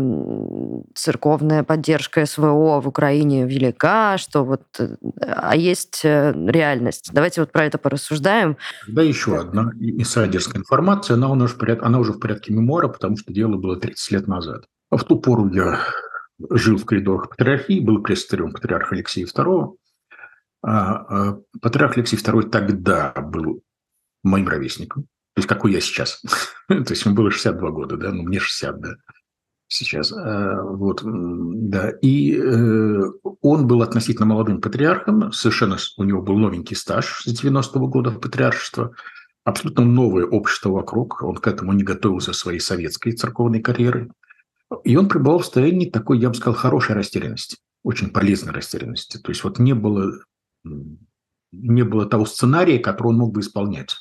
церковная 0.95 1.63
поддержка 1.63 2.25
СВО 2.25 2.79
в 2.79 2.87
Украине 2.87 3.45
велика, 3.45 4.17
что 4.17 4.43
вот... 4.45 4.63
Э, 4.79 4.95
а 5.21 5.55
есть 5.55 6.01
э, 6.03 6.33
реальность. 6.47 7.09
Давайте 7.11 7.41
вот 7.41 7.51
про 7.51 7.65
это 7.65 7.77
порассуждаем. 7.77 8.57
Да, 8.87 9.01
еще 9.01 9.37
одна 9.37 9.71
инсайдерская 9.79 10.61
информация, 10.61 11.15
она 11.15 11.29
уже, 11.29 11.47
в 11.47 11.57
порядке, 11.57 11.85
она 11.85 11.99
уже 11.99 12.13
в 12.13 12.19
порядке 12.19 12.53
мемуара, 12.53 12.87
потому 12.87 13.17
что 13.17 13.33
дело 13.33 13.57
было 13.57 13.77
30 13.77 14.11
лет 14.11 14.27
назад. 14.27 14.65
В 14.91 15.03
ту 15.03 15.19
пору 15.19 15.49
я 15.53 15.79
жил 16.49 16.77
в 16.77 16.85
коридорах 16.85 17.29
патриархии, 17.29 17.79
был 17.79 18.01
пресс-секретарем 18.01 18.53
патриарха 18.53 18.95
Алексея 18.95 19.25
II. 19.25 19.75
А, 20.63 20.95
а, 20.95 21.39
патриарх 21.61 21.97
Алексей 21.97 22.17
II 22.17 22.49
тогда 22.49 23.11
был 23.11 23.61
моим 24.23 24.47
ровесником. 24.47 25.07
То 25.37 25.39
есть 25.39 25.49
какой 25.49 25.71
я 25.71 25.81
сейчас. 25.81 26.19
То 26.67 26.83
есть 26.89 27.05
ему 27.05 27.13
было 27.13 27.29
62 27.29 27.69
года, 27.69 27.95
да, 27.95 28.11
ну 28.11 28.23
мне 28.23 28.39
60, 28.39 28.81
да, 28.81 28.95
сейчас. 29.67 30.11
А, 30.11 30.63
вот, 30.63 31.03
да. 31.03 31.91
И 32.01 32.35
э, 32.35 33.01
он 33.41 33.67
был 33.67 33.83
относительно 33.83 34.25
молодым 34.25 34.61
патриархом, 34.61 35.31
совершенно 35.31 35.77
у 35.97 36.03
него 36.03 36.23
был 36.23 36.39
новенький 36.39 36.75
стаж 36.75 37.21
с 37.23 37.43
90-го 37.43 37.87
года 37.87 38.09
патриаршества, 38.13 38.95
абсолютно 39.43 39.85
новое 39.85 40.25
общество 40.25 40.71
вокруг, 40.71 41.21
он 41.21 41.35
к 41.35 41.45
этому 41.45 41.71
не 41.73 41.83
готовился 41.83 42.33
своей 42.33 42.59
советской 42.59 43.11
церковной 43.11 43.61
карьеры. 43.61 44.09
И 44.83 44.95
он 44.95 45.07
пребывал 45.07 45.37
в 45.37 45.43
состоянии 45.43 45.87
такой, 45.87 46.17
я 46.17 46.29
бы 46.29 46.33
сказал, 46.33 46.55
хорошей 46.55 46.95
растерянности, 46.95 47.57
очень 47.83 48.09
полезной 48.09 48.53
растерянности. 48.53 49.19
То 49.19 49.29
есть 49.29 49.43
вот 49.43 49.59
не 49.59 49.75
было, 49.75 50.13
не 51.51 51.83
было 51.83 52.07
того 52.07 52.25
сценария, 52.25 52.79
который 52.79 53.09
он 53.09 53.17
мог 53.17 53.35
бы 53.35 53.41
исполнять 53.41 53.97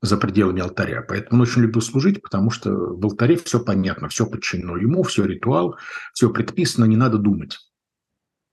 за 0.00 0.16
пределами 0.16 0.62
алтаря. 0.62 1.02
Поэтому 1.02 1.40
он 1.40 1.48
очень 1.48 1.62
любил 1.62 1.82
служить, 1.82 2.22
потому 2.22 2.50
что 2.50 2.70
в 2.70 3.04
алтаре 3.04 3.36
все 3.36 3.60
понятно, 3.60 4.08
все 4.08 4.26
подчинено 4.26 4.76
ему, 4.76 5.02
все 5.02 5.24
ритуал, 5.24 5.76
все 6.12 6.30
предписано, 6.30 6.84
не 6.84 6.96
надо 6.96 7.18
думать. 7.18 7.58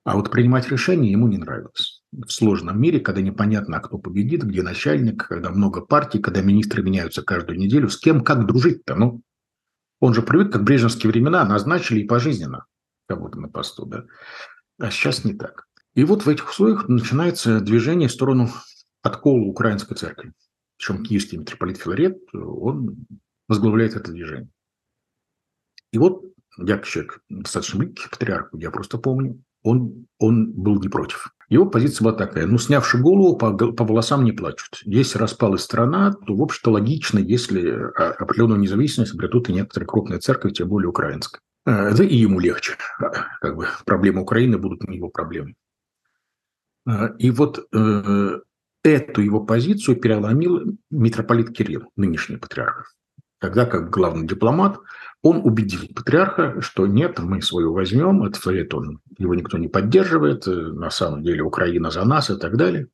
А 0.04 0.16
вот 0.16 0.30
принимать 0.30 0.70
решения 0.70 1.12
ему 1.12 1.28
не 1.28 1.38
нравилось. 1.38 2.04
В 2.12 2.30
сложном 2.30 2.80
мире, 2.80 3.00
когда 3.00 3.22
непонятно, 3.22 3.80
кто 3.80 3.98
победит, 3.98 4.44
где 4.44 4.62
начальник, 4.62 5.28
когда 5.28 5.50
много 5.50 5.82
партий, 5.82 6.20
когда 6.20 6.42
министры 6.42 6.84
меняются 6.84 7.24
каждую 7.24 7.58
неделю, 7.60 7.90
с 7.90 7.98
кем 7.98 8.24
как 8.24 8.46
дружить-то? 8.46 8.96
Ну, 8.96 9.22
он 10.00 10.14
же 10.14 10.22
привык, 10.22 10.52
как 10.52 10.62
в 10.62 10.66
брежневские 10.66 11.12
времена, 11.12 11.44
назначили 11.44 12.02
и 12.02 12.08
пожизненно 12.08 12.66
кого-то 13.08 13.40
на 13.40 13.48
посту, 13.48 13.86
да. 13.86 14.06
А 14.80 14.92
сейчас 14.92 15.24
не 15.24 15.34
так. 15.34 15.66
И 15.96 16.04
вот 16.04 16.26
в 16.26 16.30
этих 16.30 16.50
условиях 16.50 16.88
начинается 16.88 17.60
движение 17.60 18.08
в 18.08 18.12
сторону 18.12 18.50
откола 19.02 19.42
украинской 19.42 19.96
церкви 19.96 20.34
причем 20.78 21.04
киевский 21.04 21.38
митрополит 21.38 21.78
Филарет, 21.78 22.18
он 22.34 23.06
возглавляет 23.48 23.96
это 23.96 24.12
движение. 24.12 24.50
И 25.92 25.98
вот 25.98 26.24
я, 26.58 26.80
человек 26.80 27.22
достаточно 27.30 27.80
близкий 27.80 28.08
к 28.08 28.12
патриарху, 28.12 28.58
я 28.58 28.72
просто 28.72 28.98
помню, 28.98 29.42
он, 29.64 30.08
он 30.20 30.52
был 30.52 30.80
не 30.80 30.90
против. 30.90 31.34
Его 31.50 31.66
позиция 31.66 32.06
была 32.06 32.14
такая, 32.14 32.48
ну, 32.48 32.58
снявши 32.58 32.98
голову, 32.98 33.38
по, 33.38 33.52
по 33.54 33.84
волосам 33.84 34.24
не 34.24 34.32
плачут. 34.32 34.82
Если 34.84 35.18
распалась 35.18 35.62
страна, 35.62 36.14
то, 36.14 36.36
в 36.36 36.42
общем-то, 36.42 36.72
логично, 36.72 37.20
если 37.20 37.70
а, 37.70 38.12
определенную 38.12 38.60
независимость 38.60 39.14
обретут 39.14 39.50
и 39.50 39.54
некоторые 39.54 39.88
крупные 39.88 40.20
церкви, 40.20 40.52
тем 40.52 40.70
более 40.70 40.90
украинская. 40.90 41.42
Э, 41.66 41.96
да 41.96 42.04
и 42.04 42.16
ему 42.16 42.40
легче. 42.40 42.78
А, 43.00 43.10
как 43.42 43.58
бы 43.58 43.68
проблемы 43.86 44.22
Украины 44.22 44.58
будут 44.58 44.88
не 44.88 44.98
его 44.98 45.10
проблемы. 45.10 45.56
И 47.18 47.32
вот 47.32 47.68
э, 47.74 48.40
эту 48.90 49.22
его 49.22 49.42
позицию 49.44 49.98
переломил 49.98 50.78
митрополит 50.90 51.56
Кирилл, 51.56 51.92
нынешний 51.96 52.38
патриарх. 52.38 52.94
Тогда, 53.40 53.66
как 53.66 53.90
главный 53.90 54.28
дипломат, 54.28 54.80
он 55.22 55.42
убедил 55.44 55.82
патриарха, 55.94 56.62
что 56.62 56.88
нет, 56.88 57.20
мы 57.20 57.42
свою 57.42 57.74
возьмем, 57.74 58.24
это 58.24 58.40
совет 58.40 58.74
он, 58.74 59.00
его 59.18 59.36
никто 59.36 59.58
не 59.58 59.68
поддерживает, 59.68 60.46
на 60.48 60.90
самом 60.90 61.24
деле 61.24 61.44
Украина 61.44 61.92
за 61.92 62.06
нас 62.06 62.30
и 62.30 62.38
так 62.38 62.58
далее. 62.58 62.88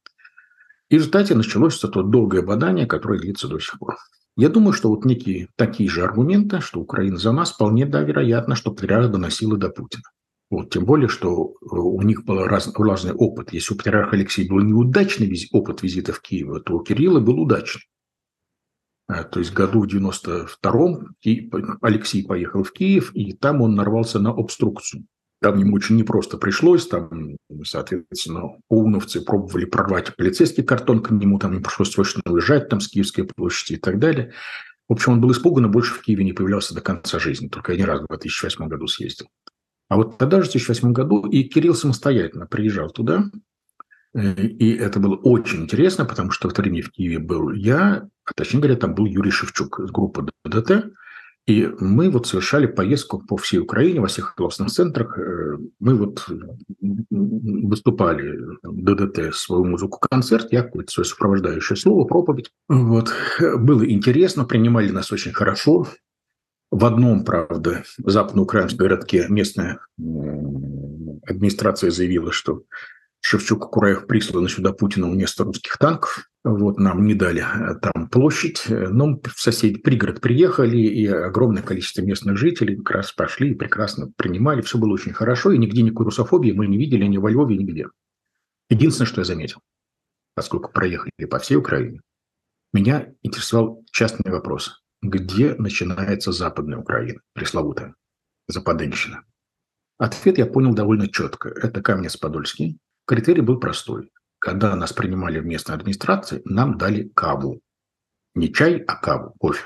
И 0.89 0.95
в 0.95 0.98
результате 0.98 1.36
началось 1.36 1.81
это 1.83 2.03
долгое 2.03 2.41
бадание, 2.41 2.86
которое 2.86 3.19
длится 3.19 3.48
до 3.48 3.60
сих 3.60 3.77
пор. 3.79 3.98
Я 4.36 4.50
думаю, 4.50 4.74
что 4.74 4.89
вот 4.89 5.05
некие 5.05 5.48
такие 5.55 5.89
же 5.89 6.03
аргументы, 6.03 6.62
что 6.62 6.79
Украина 6.79 7.17
за 7.17 7.31
нас, 7.31 7.51
вполне 7.51 7.86
да, 7.86 8.01
вероятно, 8.01 8.55
что 8.55 8.71
патриарх 8.71 9.12
доносил 9.12 9.55
и 9.55 9.60
до 9.60 9.69
Путина. 9.69 10.03
Вот, 10.51 10.70
тем 10.70 10.84
более, 10.84 11.08
что 11.08 11.55
э, 11.62 11.65
у 11.70 12.01
них 12.01 12.25
был 12.25 12.43
раз, 12.43 12.70
разный 12.75 13.13
опыт. 13.13 13.53
Если 13.53 13.74
у 13.74 13.77
патриарха 13.77 14.17
Алексея 14.17 14.50
был 14.50 14.60
неудачный 14.60 15.25
виз, 15.25 15.48
опыт 15.53 15.81
визита 15.81 16.12
в 16.12 16.20
Киев, 16.20 16.63
то 16.65 16.75
у 16.75 16.84
Кирилла 16.84 17.22
был 17.22 17.39
удачный. 17.39 17.84
А, 19.08 19.24
то 19.24 19.39
есть 19.39 19.53
году 19.53 19.81
в 19.81 19.88
92-м 19.88 21.15
Алексей 21.81 22.25
поехал 22.25 22.63
в 22.63 22.74
Киев, 22.74 23.15
и 23.15 23.31
там 23.31 23.62
он 23.62 23.75
нарвался 23.75 24.20
на 24.20 24.31
обструкцию. 24.31 25.05
Там 25.39 25.58
ему 25.58 25.75
очень 25.75 25.96
непросто 25.96 26.38
пришлось, 26.38 26.86
там, 26.86 27.38
соответственно, 27.63 28.58
ОУНовцы 28.70 29.22
пробовали 29.22 29.63
прорвать 29.63 30.13
полицейский 30.17 30.63
картон 30.63 31.01
к 31.01 31.12
нему, 31.12 31.39
там 31.39 31.53
им 31.53 31.63
пришлось 31.63 31.91
срочно 31.91 32.22
уезжать 32.25 32.67
там 32.67 32.81
с 32.81 32.89
Киевской 32.89 33.24
площади 33.24 33.77
и 33.77 33.81
так 33.81 34.00
далее. 34.00 34.34
В 34.89 34.93
общем, 34.93 35.13
он 35.13 35.22
был 35.22 35.31
испуган 35.31 35.65
и 35.67 35.70
больше 35.70 35.93
в 35.93 36.01
Киеве 36.01 36.25
не 36.25 36.34
появлялся 36.34 36.75
до 36.75 36.81
конца 36.81 37.20
жизни. 37.20 37.48
Только 37.48 37.72
один 37.72 37.86
раз 37.86 38.01
в 38.01 38.08
2008 38.08 38.67
году 38.67 38.88
съездил. 38.88 39.27
А 39.91 39.98
вот 39.98 40.17
тогда 40.17 40.38
же, 40.38 40.48
в 40.48 40.53
2008 40.53 40.93
году, 40.93 41.27
и 41.27 41.43
Кирилл 41.43 41.75
самостоятельно 41.75 42.48
приезжал 42.48 42.89
туда, 42.91 43.25
э, 44.13 44.41
и 44.41 44.74
это 44.74 45.01
было 45.01 45.17
очень 45.17 45.63
интересно, 45.63 46.05
потому 46.05 46.31
что 46.31 46.48
в 46.48 46.53
то 46.53 46.62
время 46.62 46.81
в 46.81 46.91
Киеве 46.91 47.19
был 47.19 47.51
я, 47.51 48.07
а 48.24 48.33
точнее 48.33 48.62
говоря, 48.62 48.77
там 48.77 48.95
был 48.95 49.05
Юрий 49.05 49.31
Шевчук 49.31 49.81
из 49.81 49.91
группы 49.91 50.27
ДДТ, 50.45 50.93
и 51.45 51.69
мы 51.81 52.10
вот 52.10 52.25
совершали 52.25 52.67
поездку 52.67 53.19
по 53.19 53.36
всей 53.36 53.60
Украине, 53.60 54.00
во 54.00 54.07
всех 54.07 54.33
областных 54.38 54.69
центрах. 54.69 55.19
Э, 55.19 55.57
мы 55.81 55.95
вот 55.95 56.25
выступали 57.10 58.39
ДДТ 58.63 59.36
свою 59.36 59.65
музыку, 59.65 60.00
концерт, 60.10 60.53
я 60.53 60.63
какое-то 60.63 60.89
свое 60.89 61.05
сопровождающее 61.05 61.75
слово, 61.75 62.05
проповедь. 62.05 62.50
Вот. 62.69 63.12
Было 63.57 63.86
интересно, 63.86 64.45
принимали 64.45 64.89
нас 64.89 65.12
очень 65.12 65.33
хорошо. 65.33 65.86
В 66.72 66.86
одном, 66.86 67.25
правда, 67.25 67.84
западноукраинском 67.98 68.78
городке 68.78 69.25
местная 69.28 69.80
администрация 71.28 71.92
заявила, 71.92 72.32
что 72.32 72.63
Шевчук 73.20 73.66
и 73.66 73.70
Кураев 73.70 74.08
присланы 74.08 74.48
сюда 74.48 74.72
Путина 74.72 75.10
вместо 75.10 75.44
русских 75.44 75.78
танков. 75.78 76.30
Вот 76.46 76.80
нам 76.80 77.06
не 77.06 77.13
дали 77.13 77.44
э, 77.44 77.75
там 77.75 78.10
площадь. 78.10 78.63
Но 78.68 79.20
в 79.20 79.40
соседи 79.40 79.78
пригород 79.80 80.22
приехали, 80.22 80.78
и 80.78 81.06
огромное 81.06 81.62
количество 81.62 82.01
местных 82.01 82.38
жителей 82.38 82.78
как 82.78 82.92
раз 82.92 83.12
пошли 83.12 83.51
и 83.51 83.56
прекрасно 83.56 84.12
принимали. 84.16 84.62
Все 84.62 84.80
было 84.80 84.94
очень 84.94 85.13
хорошо, 85.13 85.51
и 85.51 85.60
нигде 85.60 85.84
никакой 85.84 86.06
русофобии 86.06 86.51
мы 86.51 86.66
не 86.68 86.78
видели 86.78 87.06
ни 87.06 87.18
во 87.18 87.30
Львове, 87.30 87.58
нигде. 87.58 87.88
Единственное, 88.70 89.08
что 89.08 89.22
я 89.22 89.25
заметил, 89.25 89.60
поскольку 90.34 90.72
проехали 90.72 91.12
по 91.30 91.38
всей 91.38 91.58
Украине, 91.58 92.01
меня 92.74 93.13
интересовал 93.22 93.84
частный 93.92 94.32
вопрос 94.32 94.82
где 95.01 95.55
начинается 95.55 96.31
Западная 96.31 96.77
Украина, 96.77 97.22
пресловутая, 97.34 97.96
Западенщина? 98.48 99.24
Ответ 99.98 100.38
я 100.38 100.46
понял 100.46 100.74
довольно 100.74 101.08
четко. 101.08 101.50
Это 101.50 101.81
Каменец-Подольский. 101.81 102.79
Критерий 103.05 103.41
был 103.41 103.60
простой. 103.60 104.12
Когда 104.39 104.75
нас 104.75 104.93
принимали 104.93 105.39
в 105.39 105.46
местной 105.46 105.75
администрации, 105.75 106.41
нам 106.46 106.77
дали 106.77 107.12
каву. 107.15 107.62
Не 108.34 108.51
чай, 108.51 108.77
а 108.88 108.96
каву, 108.96 109.36
кофе. 109.39 109.65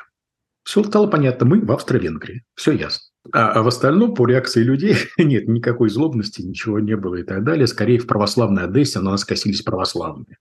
Все 0.64 0.84
стало 0.84 1.08
понятно. 1.08 1.46
Мы 1.46 1.62
в 1.62 1.72
Австро-Венгрии. 1.72 2.44
Все 2.56 2.72
ясно. 2.74 3.02
А, 3.32 3.52
а 3.52 3.64
в 3.64 3.68
остальном, 3.68 4.14
по 4.14 4.28
реакции 4.28 4.62
людей, 4.64 4.98
нет, 5.18 5.48
никакой 5.48 5.90
злобности, 5.90 6.42
ничего 6.42 6.80
не 6.80 6.98
было 6.98 7.16
и 7.16 7.24
так 7.24 7.44
далее. 7.44 7.68
Скорее, 7.68 8.00
в 8.00 8.08
православной 8.08 8.64
Одессе 8.64 9.00
на 9.00 9.12
нас 9.12 9.24
косились 9.24 9.62
православные. 9.62 10.38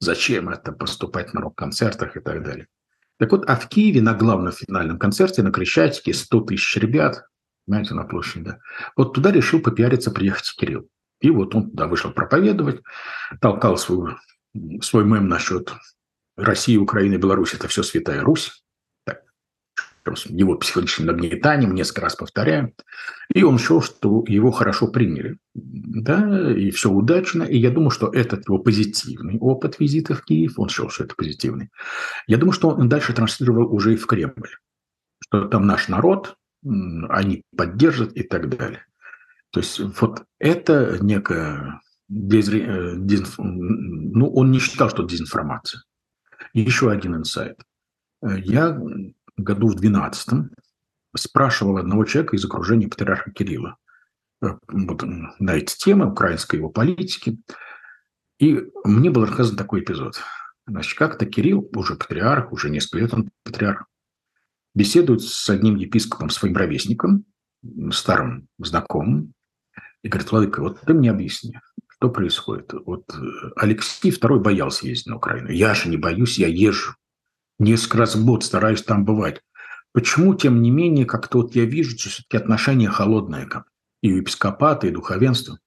Зачем 0.00 0.48
это 0.48 0.72
поступать 0.72 1.34
на 1.34 1.40
рок-концертах 1.42 2.16
и 2.16 2.20
так 2.20 2.42
далее. 2.42 2.66
Так 3.18 3.32
вот, 3.32 3.48
а 3.48 3.56
в 3.56 3.68
Киеве 3.68 4.00
на 4.00 4.14
главном 4.14 4.52
финальном 4.52 4.98
концерте 4.98 5.42
на 5.42 5.50
Крещатике 5.50 6.14
100 6.14 6.40
тысяч 6.42 6.76
ребят, 6.76 7.24
знаете, 7.66 7.94
на 7.94 8.04
площади, 8.04 8.44
да, 8.44 8.58
вот 8.96 9.14
туда 9.14 9.30
решил 9.32 9.60
попиариться 9.60 10.10
приехать 10.10 10.54
Кирилл. 10.56 10.88
И 11.20 11.30
вот 11.30 11.54
он 11.54 11.70
туда 11.70 11.88
вышел 11.88 12.12
проповедовать, 12.12 12.80
толкал 13.40 13.76
свой, 13.76 14.14
свой 14.80 15.04
мем 15.04 15.28
насчет 15.28 15.72
России, 16.36 16.76
Украины, 16.76 17.16
Беларуси– 17.16 17.56
это 17.56 17.66
все 17.66 17.82
Святая 17.82 18.22
Русь. 18.22 18.62
Его 20.26 20.56
психологическим 20.56 21.06
нагнетанием, 21.06 21.74
несколько 21.74 22.02
раз 22.02 22.16
повторяем. 22.16 22.74
И 23.34 23.42
он 23.42 23.58
счел, 23.58 23.82
что 23.82 24.24
его 24.26 24.50
хорошо 24.50 24.88
приняли. 24.88 25.38
Да, 25.54 26.52
и 26.52 26.70
все 26.70 26.90
удачно. 26.90 27.42
И 27.42 27.58
я 27.58 27.70
думаю, 27.70 27.90
что 27.90 28.08
этот 28.08 28.46
его 28.48 28.58
позитивный 28.58 29.38
опыт 29.38 29.78
визита 29.78 30.14
в 30.14 30.24
Киев, 30.24 30.58
он 30.58 30.68
счел, 30.68 30.88
что 30.88 31.04
это 31.04 31.14
позитивный. 31.14 31.70
Я 32.26 32.38
думаю, 32.38 32.52
что 32.52 32.70
он 32.70 32.88
дальше 32.88 33.12
транслировал 33.12 33.72
уже 33.74 33.94
и 33.94 33.96
в 33.96 34.06
Кремль. 34.06 34.50
Что 35.20 35.46
там 35.46 35.66
наш 35.66 35.88
народ, 35.88 36.36
они 36.64 37.42
поддержат 37.56 38.12
и 38.16 38.22
так 38.22 38.48
далее. 38.48 38.84
То 39.50 39.60
есть 39.60 39.80
вот 40.00 40.24
это 40.38 40.98
некая 41.00 41.80
дезри... 42.08 42.62
Э, 42.62 42.94
дезинф... 42.96 43.38
ну, 43.38 44.32
он 44.32 44.50
не 44.50 44.58
считал, 44.58 44.90
что 44.90 45.04
дезинформация. 45.04 45.82
Еще 46.52 46.90
один 46.90 47.16
инсайт. 47.16 47.58
Э, 48.22 48.38
я 48.38 48.78
году 49.38 49.68
в 49.68 49.76
12 49.76 50.50
спрашивал 51.16 51.78
одного 51.78 52.04
человека 52.04 52.36
из 52.36 52.44
окружения 52.44 52.88
патриарха 52.88 53.30
Кирилла 53.30 53.76
э, 54.42 54.48
вот, 54.68 55.02
на 55.02 55.56
эти 55.56 55.76
темы 55.76 56.10
украинской 56.10 56.56
его 56.56 56.68
политики. 56.68 57.38
И 58.38 58.64
мне 58.84 59.10
был 59.10 59.24
рассказан 59.24 59.56
такой 59.56 59.80
эпизод. 59.80 60.20
Значит, 60.66 60.98
как-то 60.98 61.26
Кирилл, 61.26 61.68
уже 61.74 61.96
патриарх, 61.96 62.52
уже 62.52 62.70
несколько 62.70 62.98
лет 62.98 63.14
он 63.14 63.30
патриарх, 63.42 63.86
беседует 64.74 65.22
с 65.22 65.48
одним 65.48 65.76
епископом, 65.76 66.30
своим 66.30 66.56
ровесником, 66.56 67.24
старым 67.90 68.48
знакомым, 68.58 69.32
и 70.02 70.08
говорит, 70.08 70.30
Владыка, 70.30 70.60
вот 70.60 70.80
ты 70.80 70.94
мне 70.94 71.10
объясни, 71.10 71.58
что 71.88 72.10
происходит? 72.10 72.72
Вот 72.86 73.04
э, 73.12 73.50
Алексей 73.56 74.12
II 74.12 74.38
боялся 74.38 74.86
ездить 74.86 75.06
на 75.06 75.16
Украину. 75.16 75.50
Я 75.50 75.74
же 75.74 75.88
не 75.88 75.96
боюсь, 75.96 76.38
я 76.38 76.46
езжу. 76.46 76.94
Несколько 77.58 77.98
раз 77.98 78.14
в 78.14 78.24
год 78.24 78.44
стараюсь 78.44 78.82
там 78.82 79.04
бывать. 79.04 79.42
Почему, 79.92 80.34
тем 80.34 80.62
не 80.62 80.70
менее, 80.70 81.06
как-то 81.06 81.38
вот 81.38 81.54
я 81.54 81.64
вижу, 81.64 81.98
что 81.98 82.10
все-таки 82.10 82.36
отношение 82.36 82.88
холодное 82.88 83.46
ко 83.46 83.64
и 84.02 84.12
у 84.12 84.16
епископата, 84.18 84.86
и 84.86 84.90
духовенства. 84.90 85.58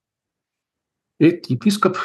Этот 1.18 1.50
епископ 1.50 1.98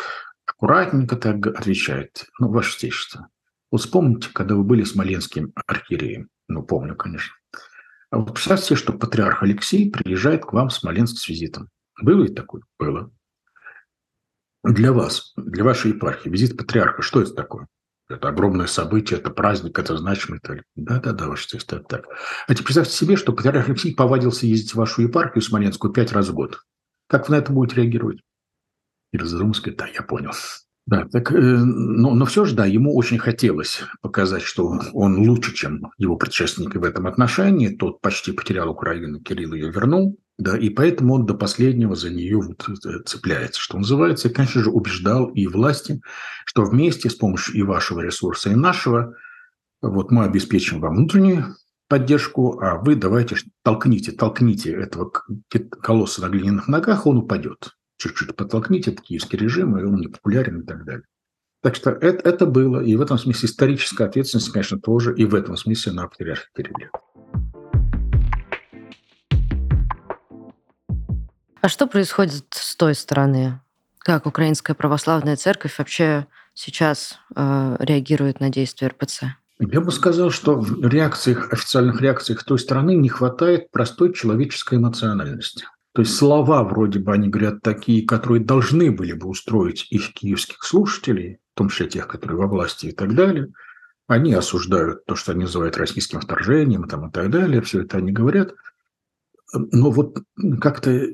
аккуратненько 0.46 1.16
так 1.16 1.46
отвечает. 1.48 2.26
Ну, 2.40 2.50
ваше 2.50 2.74
стечество. 2.74 3.30
Вот 3.72 3.82
вспомните, 3.82 4.30
когда 4.34 4.56
вы 4.56 4.64
были 4.64 4.84
смоленским 4.84 5.54
архиереем. 5.66 6.30
Ну, 6.48 6.64
помню, 6.64 6.96
конечно. 6.96 7.34
А 8.10 8.20
вот 8.20 8.34
представьте, 8.34 8.76
что 8.76 8.94
патриарх 8.94 9.44
Алексей 9.44 9.92
приезжает 9.92 10.46
к 10.46 10.54
вам 10.54 10.70
в 10.70 10.74
Смоленск 10.74 11.18
с 11.18 11.28
визитом. 11.28 11.70
Было 12.02 12.24
ведь 12.24 12.36
такое? 12.36 12.64
Было. 12.80 13.12
Для 14.64 14.94
вас, 14.94 15.34
для 15.36 15.64
вашей 15.64 15.92
епархии, 15.92 16.30
визит 16.30 16.58
патриарха, 16.58 17.02
что 17.02 17.22
это 17.22 17.34
такое? 17.34 17.68
Это 18.10 18.30
огромное 18.30 18.68
событие, 18.68 19.20
это 19.20 19.30
праздник, 19.30 19.78
это 19.78 19.98
значимый. 19.98 20.40
Да-да-да, 20.76 21.28
ваше 21.28 21.48
честь, 21.48 21.74
это 21.74 21.84
так. 21.84 22.06
А 22.48 22.54
теперь 22.54 22.66
представьте 22.66 22.94
себе, 22.94 23.18
что 23.18 23.34
патриарх 23.34 23.68
Алексей 23.68 23.94
повадился 23.94 24.48
ездить 24.48 24.72
в 24.72 24.76
вашу 24.76 25.02
епархию 25.02 25.42
Смоленскую 25.42 25.92
пять 25.92 26.14
раз 26.14 26.30
в 26.30 26.34
год. 26.34 26.62
Как 27.08 27.28
вы 27.28 27.36
на 27.36 27.40
это 27.40 27.52
будете 27.52 27.82
реагировать? 27.82 28.22
И 29.12 29.18
говорит, 29.18 29.78
да, 29.78 29.88
я 29.88 30.02
понял. 30.04 30.32
Да, 30.86 31.06
так, 31.12 31.34
э, 31.34 31.36
но, 31.38 32.14
но 32.14 32.26
все 32.26 32.46
же, 32.46 32.56
да, 32.56 32.66
ему 32.66 32.96
очень 32.96 33.20
хотелось 33.20 33.84
показать, 34.02 34.44
что 34.44 34.80
он 34.94 35.18
лучше, 35.28 35.54
чем 35.54 35.92
его 35.98 36.16
предшественники 36.16 36.78
в 36.78 36.84
этом 36.86 37.08
отношении. 37.08 37.76
Тот 37.76 38.00
почти 38.00 38.32
потерял 38.32 38.70
Украину, 38.70 39.20
Кирилл 39.20 39.54
ее 39.54 39.70
вернул. 39.70 40.18
Да, 40.38 40.56
и 40.56 40.70
поэтому 40.70 41.16
он 41.16 41.26
до 41.26 41.34
последнего 41.34 41.96
за 41.96 42.12
нее 42.12 42.40
вот 42.40 42.68
э, 42.70 43.04
цепляется, 43.06 43.60
что 43.60 43.78
называется. 43.78 44.28
И, 44.28 44.34
конечно 44.34 44.62
же, 44.62 44.70
убеждал 44.70 45.26
и 45.26 45.48
власти, 45.48 46.02
что 46.46 46.64
вместе 46.64 47.10
с 47.10 47.16
помощью 47.16 47.56
и 47.56 47.64
вашего 47.64 48.02
ресурса, 48.02 48.52
и 48.52 48.56
нашего, 48.56 49.16
вот 49.82 50.12
мы 50.12 50.26
обеспечим 50.26 50.80
вам 50.80 50.96
внутреннюю 50.96 51.56
поддержку, 51.88 52.60
а 52.60 52.76
вы 52.76 52.96
давайте 52.96 53.38
толкните, 53.64 54.12
толкните 54.12 54.74
этого 54.74 55.12
колосса 55.82 56.22
на 56.22 56.30
глиняных 56.30 56.68
ногах, 56.68 57.08
он 57.08 57.18
упадет. 57.18 57.72
Чуть-чуть 57.98 58.36
подтолкните 58.36 58.92
этот 58.92 59.06
киевский 59.06 59.40
режим, 59.40 59.78
и 59.78 59.84
он 59.84 59.96
не 59.96 60.08
популярен 60.08 60.62
и 60.62 60.66
так 60.66 60.86
далее. 60.86 61.06
Так 61.64 61.76
что 61.76 61.90
это, 61.90 62.30
это 62.30 62.46
было, 62.46 62.82
и 62.82 62.96
в 62.96 63.02
этом 63.02 63.18
смысле 63.18 63.48
историческая 63.48 64.06
ответственность, 64.06 64.52
конечно, 64.52 64.80
тоже, 64.80 65.16
и 65.16 65.26
в 65.26 65.34
этом 65.34 65.58
смысле 65.58 65.94
на 65.94 66.08
патриарха 66.08 66.46
Кирилля. 66.56 66.92
А 71.62 71.70
что 71.70 71.88
происходит 71.88 72.46
с 72.52 72.76
той 72.76 72.96
стороны? 72.96 73.60
Как 74.00 74.26
Украинская 74.26 74.76
православная 74.76 75.36
церковь 75.36 75.78
вообще 75.78 76.28
сейчас 76.54 77.20
э, 77.36 77.76
реагирует 77.80 78.40
на 78.40 78.50
действия 78.50 78.88
РПЦ? 78.88 79.24
Я 79.60 79.82
бы 79.82 79.92
сказал, 79.92 80.30
что 80.30 80.56
в 80.56 80.88
реакциях, 80.88 81.52
официальных 81.52 82.00
реакциях 82.00 82.44
той 82.44 82.60
страны 82.60 82.96
не 82.96 83.10
хватает 83.10 83.72
простой 83.72 84.14
человеческой 84.14 84.76
эмоциональности. 84.78 85.66
То 85.94 86.04
есть 86.04 86.16
слова 86.16 86.64
вроде 86.64 87.00
бы 87.00 87.12
они 87.12 87.28
говорят 87.28 87.64
такие, 87.64 88.06
которые 88.06 88.44
должны 88.44 88.92
были 88.92 89.14
бы 89.14 89.28
устроить 89.28 89.88
их 89.90 90.14
киевских 90.14 90.64
слушателей, 90.64 91.40
в 91.56 91.58
том 91.58 91.70
числе 91.70 91.88
тех, 91.88 92.08
которые 92.08 92.38
во 92.38 92.46
власти 92.46 92.88
и 92.88 92.92
так 92.92 93.16
далее. 93.16 93.48
Они 94.08 94.32
осуждают 94.32 95.06
то, 95.06 95.16
что 95.16 95.32
они 95.32 95.42
называют 95.42 95.76
российским 95.76 96.22
вторжением 96.22 96.88
там, 96.88 97.10
и 97.10 97.12
так 97.12 97.32
далее. 97.32 97.62
Все 97.62 97.82
это 97.82 97.98
они 97.98 98.12
говорят. 98.12 98.54
Но 99.54 99.92
вот 99.92 100.24
как-то 100.60 101.08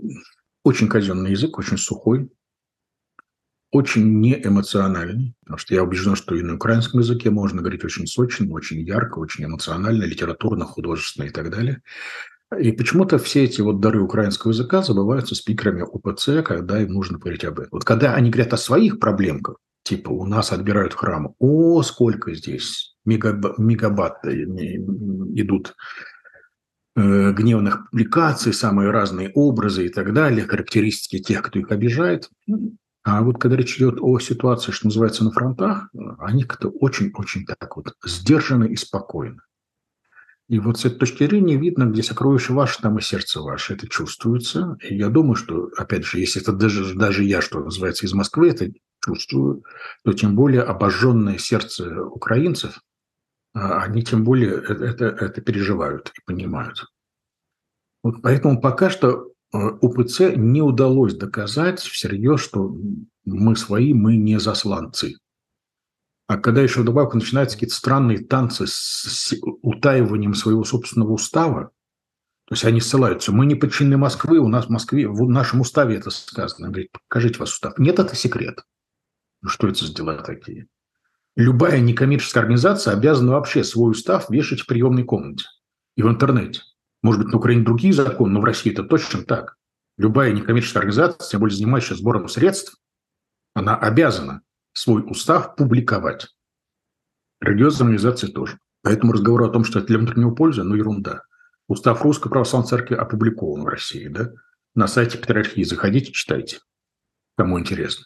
очень 0.63 0.87
казенный 0.87 1.31
язык, 1.31 1.57
очень 1.57 1.77
сухой, 1.77 2.29
очень 3.71 4.19
неэмоциональный, 4.19 5.35
потому 5.41 5.57
что 5.57 5.73
я 5.73 5.83
убежден, 5.83 6.15
что 6.15 6.35
и 6.35 6.43
на 6.43 6.55
украинском 6.55 6.99
языке 6.99 7.31
можно 7.31 7.61
говорить 7.61 7.83
очень 7.83 8.05
сочно, 8.05 8.51
очень 8.53 8.81
ярко, 8.81 9.19
очень 9.19 9.45
эмоционально, 9.45 10.03
литературно, 10.03 10.65
художественно 10.65 11.25
и 11.25 11.31
так 11.31 11.49
далее. 11.49 11.81
И 12.59 12.71
почему-то 12.71 13.17
все 13.17 13.45
эти 13.45 13.61
вот 13.61 13.79
дары 13.79 13.99
украинского 13.99 14.51
языка 14.51 14.83
забываются 14.83 15.33
спикерами 15.33 15.81
УПЦ, 15.81 16.43
когда 16.45 16.81
им 16.81 16.93
нужно 16.93 17.17
говорить 17.17 17.43
об 17.45 17.59
этом. 17.59 17.71
Вот 17.71 17.83
когда 17.83 18.13
они 18.13 18.29
говорят 18.29 18.53
о 18.53 18.57
своих 18.57 18.99
проблемках, 18.99 19.57
типа 19.81 20.11
у 20.11 20.25
нас 20.27 20.51
отбирают 20.51 20.93
храм, 20.93 21.33
о, 21.39 21.81
сколько 21.81 22.33
здесь 22.35 22.95
мегабат, 23.05 23.57
мегабат 23.57 24.23
идут 24.23 25.73
гневных 26.95 27.89
публикаций, 27.89 28.53
самые 28.53 28.91
разные 28.91 29.31
образы 29.33 29.87
и 29.87 29.89
так 29.89 30.13
далее, 30.13 30.47
характеристики 30.47 31.21
тех, 31.21 31.41
кто 31.41 31.59
их 31.59 31.71
обижает. 31.71 32.29
А 33.03 33.21
вот 33.21 33.37
когда 33.39 33.57
речь 33.57 33.77
идет 33.77 33.97
о 33.99 34.19
ситуации, 34.19 34.71
что 34.71 34.87
называется, 34.87 35.23
на 35.23 35.31
фронтах, 35.31 35.89
они 36.19 36.43
как-то 36.43 36.69
очень-очень 36.69 37.45
так 37.45 37.75
вот 37.75 37.95
сдержаны 38.05 38.65
и 38.65 38.75
спокойны. 38.75 39.41
И 40.49 40.59
вот 40.59 40.79
с 40.79 40.85
этой 40.85 40.99
точки 40.99 41.25
зрения 41.25 41.57
видно, 41.57 41.85
где 41.85 42.03
сокровище 42.03 42.53
ваше, 42.53 42.81
там 42.81 42.97
и 42.97 43.01
сердце 43.01 43.41
ваше. 43.41 43.73
Это 43.73 43.87
чувствуется. 43.87 44.77
И 44.87 44.95
я 44.95 45.09
думаю, 45.09 45.35
что, 45.35 45.69
опять 45.77 46.05
же, 46.05 46.19
если 46.19 46.41
это 46.41 46.51
даже, 46.51 46.95
даже 46.95 47.23
я, 47.23 47.41
что 47.41 47.63
называется, 47.63 48.05
из 48.05 48.13
Москвы 48.13 48.49
это 48.49 48.71
чувствую, 49.03 49.63
то 50.03 50.13
тем 50.13 50.35
более 50.35 50.61
обожженное 50.61 51.37
сердце 51.37 52.03
украинцев– 52.05 52.81
они 53.53 54.03
тем 54.03 54.23
более 54.23 54.53
это, 54.55 55.05
это 55.05 55.41
переживают 55.41 56.11
и 56.15 56.21
понимают. 56.25 56.85
Вот 58.01 58.21
поэтому 58.21 58.59
пока 58.59 58.89
что 58.89 59.31
э, 59.53 59.57
УПЦ 59.57 60.35
не 60.35 60.61
удалось 60.61 61.15
доказать 61.15 61.79
всерьез, 61.79 62.41
что 62.41 62.75
мы 63.25 63.55
свои, 63.55 63.93
мы 63.93 64.17
не 64.17 64.39
засланцы. 64.39 65.15
А 66.27 66.37
когда 66.37 66.61
еще 66.61 66.81
вдобавок 66.81 67.13
начинаются 67.13 67.55
какие-то 67.55 67.75
странные 67.75 68.19
танцы 68.19 68.65
с 68.67 69.33
утаиванием 69.41 70.33
своего 70.33 70.63
собственного 70.63 71.11
устава, 71.11 71.71
то 72.45 72.55
есть 72.55 72.65
они 72.65 72.81
ссылаются, 72.81 73.31
мы 73.31 73.45
не 73.45 73.55
подчинены 73.55 73.97
Москвы, 73.97 74.39
у 74.39 74.47
нас 74.47 74.65
в 74.65 74.69
Москве, 74.69 75.07
в 75.07 75.29
нашем 75.29 75.61
уставе 75.61 75.95
это 75.95 76.09
сказано. 76.09 76.69
Говорит, 76.69 76.91
покажите 76.91 77.39
вас 77.39 77.53
устав. 77.53 77.77
Нет, 77.77 77.99
это 77.99 78.15
секрет. 78.15 78.63
Ну, 79.41 79.49
что 79.49 79.67
это 79.67 79.85
за 79.85 79.93
дела 79.93 80.17
такие? 80.17 80.67
Любая 81.35 81.79
некоммерческая 81.79 82.43
организация 82.43 82.93
обязана 82.93 83.31
вообще 83.31 83.63
свой 83.63 83.91
устав 83.91 84.29
вешать 84.29 84.61
в 84.61 84.67
приемной 84.67 85.03
комнате 85.03 85.45
и 85.95 86.03
в 86.03 86.07
интернете. 86.07 86.61
Может 87.01 87.23
быть, 87.23 87.31
на 87.31 87.39
Украине 87.39 87.63
другие 87.63 87.93
законы, 87.93 88.33
но 88.33 88.41
в 88.41 88.43
России 88.43 88.71
это 88.71 88.83
точно 88.83 89.23
так. 89.23 89.57
Любая 89.97 90.31
некоммерческая 90.31 90.81
организация, 90.81 91.29
тем 91.29 91.39
более 91.39 91.55
занимающаяся 91.55 91.95
сбором 91.95 92.27
средств, 92.27 92.77
она 93.55 93.75
обязана 93.75 94.41
свой 94.73 95.03
устав 95.05 95.55
публиковать. 95.55 96.27
Религиозные 97.41 97.85
организации 97.87 98.27
тоже. 98.27 98.59
Поэтому 98.83 99.13
разговор 99.13 99.43
о 99.43 99.49
том, 99.49 99.63
что 99.63 99.79
это 99.79 99.89
для 99.89 99.97
внутреннего 99.97 100.31
пользы, 100.31 100.63
ну 100.63 100.75
ерунда. 100.75 101.23
Устав 101.67 102.01
Русской 102.03 102.29
Православной 102.29 102.69
Церкви 102.69 102.95
опубликован 102.95 103.63
в 103.63 103.67
России, 103.67 104.07
да? 104.07 104.31
На 104.75 104.87
сайте 104.87 105.17
Патриархии 105.17 105.63
заходите, 105.63 106.11
читайте, 106.11 106.59
кому 107.37 107.59
интересно. 107.59 108.05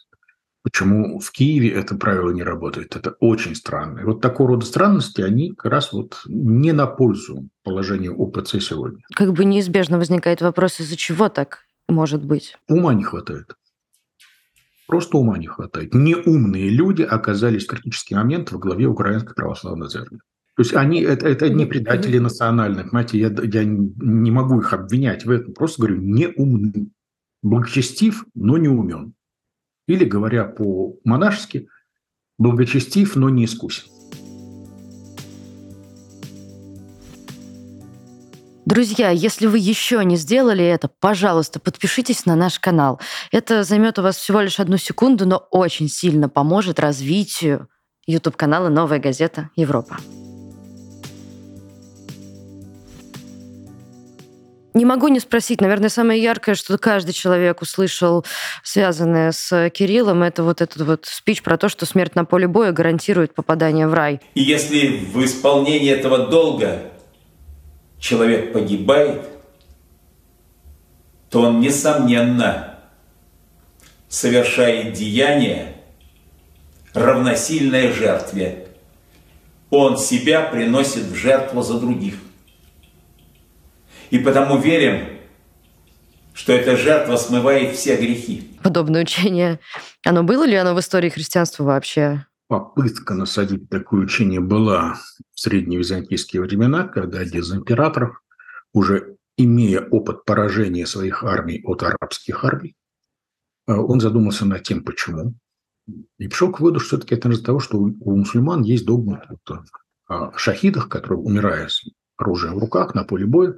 Почему 0.62 1.20
в 1.20 1.30
Киеве 1.30 1.70
это 1.70 1.94
правило 1.94 2.30
не 2.30 2.42
работает? 2.42 2.96
Это 2.96 3.14
очень 3.20 3.54
странно. 3.54 4.00
И 4.00 4.04
вот 4.04 4.20
такого 4.20 4.50
рода 4.50 4.66
странности, 4.66 5.20
они 5.20 5.54
как 5.54 5.72
раз 5.72 5.92
вот 5.92 6.20
не 6.26 6.72
на 6.72 6.86
пользу 6.86 7.48
положению 7.62 8.16
УПЦ 8.16 8.60
сегодня. 8.60 9.00
Как 9.14 9.32
бы 9.32 9.44
неизбежно 9.44 9.98
возникает 9.98 10.40
вопрос, 10.40 10.80
из-за 10.80 10.96
чего 10.96 11.28
так 11.28 11.60
может 11.88 12.24
быть? 12.24 12.56
Ума 12.68 12.92
не 12.92 13.04
хватает. 13.04 13.54
Просто 14.88 15.18
ума 15.18 15.38
не 15.38 15.46
хватает. 15.46 15.94
Неумные 15.94 16.70
люди 16.70 17.02
оказались 17.02 17.66
в 17.66 17.68
критический 17.68 18.14
момент 18.14 18.50
в 18.50 18.58
главе 18.58 18.86
Украинской 18.86 19.34
православной 19.34 19.88
церкви. 19.88 20.18
То 20.56 20.62
есть 20.62 20.74
они 20.74 21.02
это, 21.02 21.28
это 21.28 21.50
не 21.50 21.66
предатели 21.66 22.18
национальных, 22.18 22.86
понимаете, 22.86 23.18
я, 23.18 23.28
я 23.28 23.64
не 23.64 24.30
могу 24.32 24.58
их 24.58 24.72
обвинять 24.72 25.24
в 25.24 25.30
этом, 25.30 25.54
просто 25.54 25.82
говорю, 25.82 26.00
неумны. 26.00 26.88
Благочестив, 27.42 28.24
но 28.34 28.58
не 28.58 28.68
умен. 28.68 29.14
Или, 29.88 30.04
говоря 30.04 30.44
по-монашески, 30.44 31.68
благочестив, 32.38 33.16
но 33.16 33.30
не 33.30 33.46
искусен. 33.46 33.90
Друзья, 38.66 39.08
если 39.08 39.46
вы 39.46 39.58
еще 39.58 40.04
не 40.04 40.16
сделали 40.16 40.62
это, 40.62 40.90
пожалуйста, 41.00 41.58
подпишитесь 41.58 42.26
на 42.26 42.36
наш 42.36 42.60
канал. 42.60 43.00
Это 43.32 43.64
займет 43.64 43.98
у 43.98 44.02
вас 44.02 44.18
всего 44.18 44.42
лишь 44.42 44.60
одну 44.60 44.76
секунду, 44.76 45.24
но 45.26 45.38
очень 45.50 45.88
сильно 45.88 46.28
поможет 46.28 46.78
развитию 46.78 47.68
YouTube-канала 48.06 48.68
«Новая 48.68 48.98
газета 48.98 49.48
Европа». 49.56 49.96
Не 54.78 54.84
могу 54.84 55.08
не 55.08 55.18
спросить, 55.18 55.60
наверное, 55.60 55.88
самое 55.88 56.22
яркое, 56.22 56.54
что 56.54 56.78
каждый 56.78 57.12
человек 57.12 57.62
услышал, 57.62 58.24
связанное 58.62 59.32
с 59.32 59.70
Кириллом, 59.70 60.22
это 60.22 60.44
вот 60.44 60.60
этот 60.60 60.82
вот 60.82 61.04
спич 61.04 61.42
про 61.42 61.58
то, 61.58 61.68
что 61.68 61.84
смерть 61.84 62.14
на 62.14 62.24
поле 62.24 62.46
боя 62.46 62.70
гарантирует 62.70 63.34
попадание 63.34 63.88
в 63.88 63.94
рай. 63.94 64.20
И 64.34 64.40
если 64.40 64.86
в 64.86 65.24
исполнении 65.24 65.90
этого 65.90 66.28
долга 66.28 66.92
человек 67.98 68.52
погибает, 68.52 69.22
то 71.28 71.40
он, 71.40 71.58
несомненно, 71.58 72.78
совершает 74.08 74.92
деяние, 74.92 75.74
равносильное 76.94 77.92
жертве. 77.92 78.68
Он 79.70 79.98
себя 79.98 80.42
приносит 80.42 81.02
в 81.02 81.16
жертву 81.16 81.62
за 81.62 81.80
других. 81.80 82.14
И 84.10 84.18
потому 84.18 84.58
верим, 84.58 85.08
что 86.34 86.52
эта 86.52 86.76
жертва 86.76 87.16
смывает 87.16 87.74
все 87.76 87.96
грехи. 87.96 88.50
Подобное 88.62 89.02
учение, 89.02 89.60
оно 90.04 90.22
было 90.22 90.46
ли 90.46 90.54
оно 90.54 90.74
в 90.74 90.80
истории 90.80 91.08
христианства 91.08 91.64
вообще? 91.64 92.24
попытка 92.48 93.14
насадить 93.14 93.68
такое 93.68 94.00
учение 94.00 94.40
была 94.40 94.94
в 95.34 95.40
средневизантийские 95.40 96.42
времена, 96.42 96.88
когда 96.88 97.20
один 97.20 97.42
из 97.42 97.52
императоров, 97.52 98.20
уже 98.72 99.16
имея 99.36 99.82
опыт 99.82 100.24
поражения 100.24 100.86
своих 100.86 101.22
армий 101.22 101.62
от 101.64 101.82
арабских 101.82 102.44
армий, 102.44 102.74
э, 103.66 103.72
он 103.72 104.00
задумался 104.00 104.46
над 104.46 104.62
тем, 104.62 104.82
почему. 104.82 105.34
И 106.18 106.26
пришел 106.26 106.50
к 106.50 106.60
выводу, 106.60 106.80
что 106.80 106.96
все-таки 106.96 107.14
это 107.14 107.30
из-за 107.30 107.44
того, 107.44 107.60
что 107.60 107.78
у 107.78 108.16
мусульман 108.16 108.62
есть 108.62 108.84
догма 108.84 109.24
о 110.06 110.36
шахидах, 110.36 110.88
которые, 110.88 111.18
умирая 111.18 111.68
с 112.18 112.22
оружием 112.22 112.56
в 112.56 112.58
руках 112.58 112.94
на 112.94 113.04
поле 113.04 113.26
боя, 113.26 113.54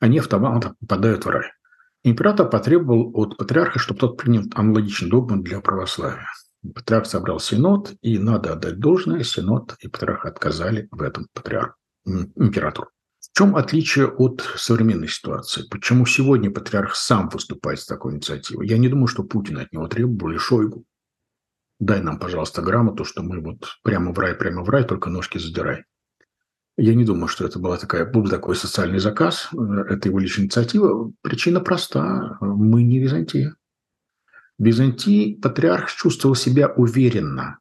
они 0.00 0.18
автоматом 0.18 0.76
попадают 0.80 1.24
в 1.24 1.28
рай. 1.28 1.52
Император 2.02 2.50
потребовал 2.50 3.10
от 3.14 3.36
патриарха, 3.36 3.78
чтобы 3.78 4.00
тот 4.00 4.18
принял 4.18 4.42
аналогичный 4.54 5.08
догмат 5.08 5.42
для 5.42 5.60
православия. 5.60 6.28
Патриарх 6.74 7.06
собрал 7.06 7.40
синод, 7.40 7.92
и 8.02 8.18
надо 8.18 8.52
отдать 8.52 8.78
должное, 8.78 9.22
синод 9.22 9.76
и 9.80 9.88
патриарх 9.88 10.26
отказали 10.26 10.88
в 10.90 11.02
этом 11.02 11.26
патриарху, 11.32 11.76
императору. 12.04 12.88
В 13.20 13.38
чем 13.38 13.56
отличие 13.56 14.06
от 14.06 14.42
современной 14.56 15.08
ситуации? 15.08 15.64
Почему 15.70 16.06
сегодня 16.06 16.50
патриарх 16.50 16.94
сам 16.94 17.28
выступает 17.30 17.80
с 17.80 17.86
такой 17.86 18.14
инициативой? 18.14 18.68
Я 18.68 18.78
не 18.78 18.88
думаю, 18.88 19.06
что 19.06 19.24
Путин 19.24 19.58
от 19.58 19.72
него 19.72 19.88
требовал, 19.88 20.30
или 20.30 20.38
Шойгу. 20.38 20.84
Дай 21.80 22.00
нам, 22.00 22.18
пожалуйста, 22.18 22.62
грамоту, 22.62 23.04
что 23.04 23.22
мы 23.22 23.40
вот 23.40 23.78
прямо 23.82 24.12
в 24.12 24.18
рай, 24.18 24.34
прямо 24.34 24.62
в 24.62 24.68
рай, 24.68 24.84
только 24.84 25.10
ножки 25.10 25.38
задирай. 25.38 25.84
Я 26.76 26.94
не 26.94 27.04
думаю, 27.04 27.28
что 27.28 27.44
это 27.46 27.58
была 27.58 27.76
такая, 27.76 28.04
был 28.04 28.28
такой 28.28 28.56
социальный 28.56 28.98
заказ, 28.98 29.48
это 29.52 30.08
его 30.08 30.18
личная 30.18 30.46
инициатива. 30.46 31.12
Причина 31.22 31.60
проста. 31.60 32.36
Мы 32.40 32.82
не 32.82 32.98
Византия. 32.98 33.54
В 34.58 34.64
Византии 34.64 35.34
патриарх 35.34 35.92
чувствовал 35.92 36.34
себя 36.34 36.68
уверенно. 36.68 37.58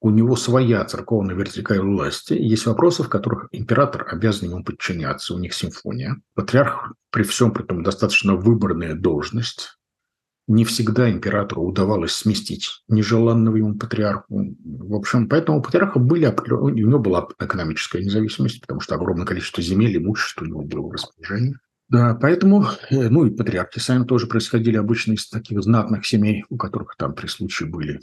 У 0.00 0.10
него 0.10 0.36
своя 0.36 0.84
церковная 0.84 1.34
вертикаль 1.34 1.80
власти. 1.80 2.34
Есть 2.34 2.66
вопросы, 2.66 3.02
в 3.02 3.08
которых 3.08 3.48
император 3.50 4.06
обязан 4.08 4.50
ему 4.50 4.62
подчиняться. 4.62 5.34
У 5.34 5.38
них 5.38 5.54
симфония. 5.54 6.20
Патриарх, 6.34 6.92
при 7.10 7.24
всем 7.24 7.50
при 7.52 7.62
том, 7.62 7.82
достаточно 7.82 8.36
выборная 8.36 8.94
должность. 8.94 9.77
Не 10.48 10.64
всегда 10.64 11.10
императору 11.10 11.62
удавалось 11.62 12.12
сместить 12.12 12.82
нежеланного 12.88 13.56
ему 13.56 13.74
патриарху. 13.74 14.56
В 14.64 14.94
общем, 14.94 15.28
поэтому 15.28 15.58
у 15.58 15.62
патриарха 15.62 15.98
были, 15.98 16.34
у 16.50 16.70
него 16.70 16.98
была 16.98 17.28
экономическая 17.38 18.02
независимость, 18.02 18.62
потому 18.62 18.80
что 18.80 18.94
огромное 18.94 19.26
количество 19.26 19.62
земель, 19.62 19.98
имущества 19.98 20.46
у 20.46 20.48
него 20.48 20.62
было 20.62 20.88
в 20.88 20.92
распоряжении. 20.92 21.54
Да, 21.90 22.14
поэтому, 22.14 22.64
э, 22.90 23.08
ну 23.10 23.26
и 23.26 23.30
патриархи 23.30 23.78
сами 23.78 24.04
тоже 24.04 24.26
происходили 24.26 24.76
обычно 24.76 25.12
из 25.12 25.28
таких 25.28 25.62
знатных 25.62 26.06
семей, 26.06 26.44
у 26.48 26.56
которых 26.56 26.96
там 26.96 27.14
при 27.14 27.26
случае 27.26 27.68
были 27.68 28.00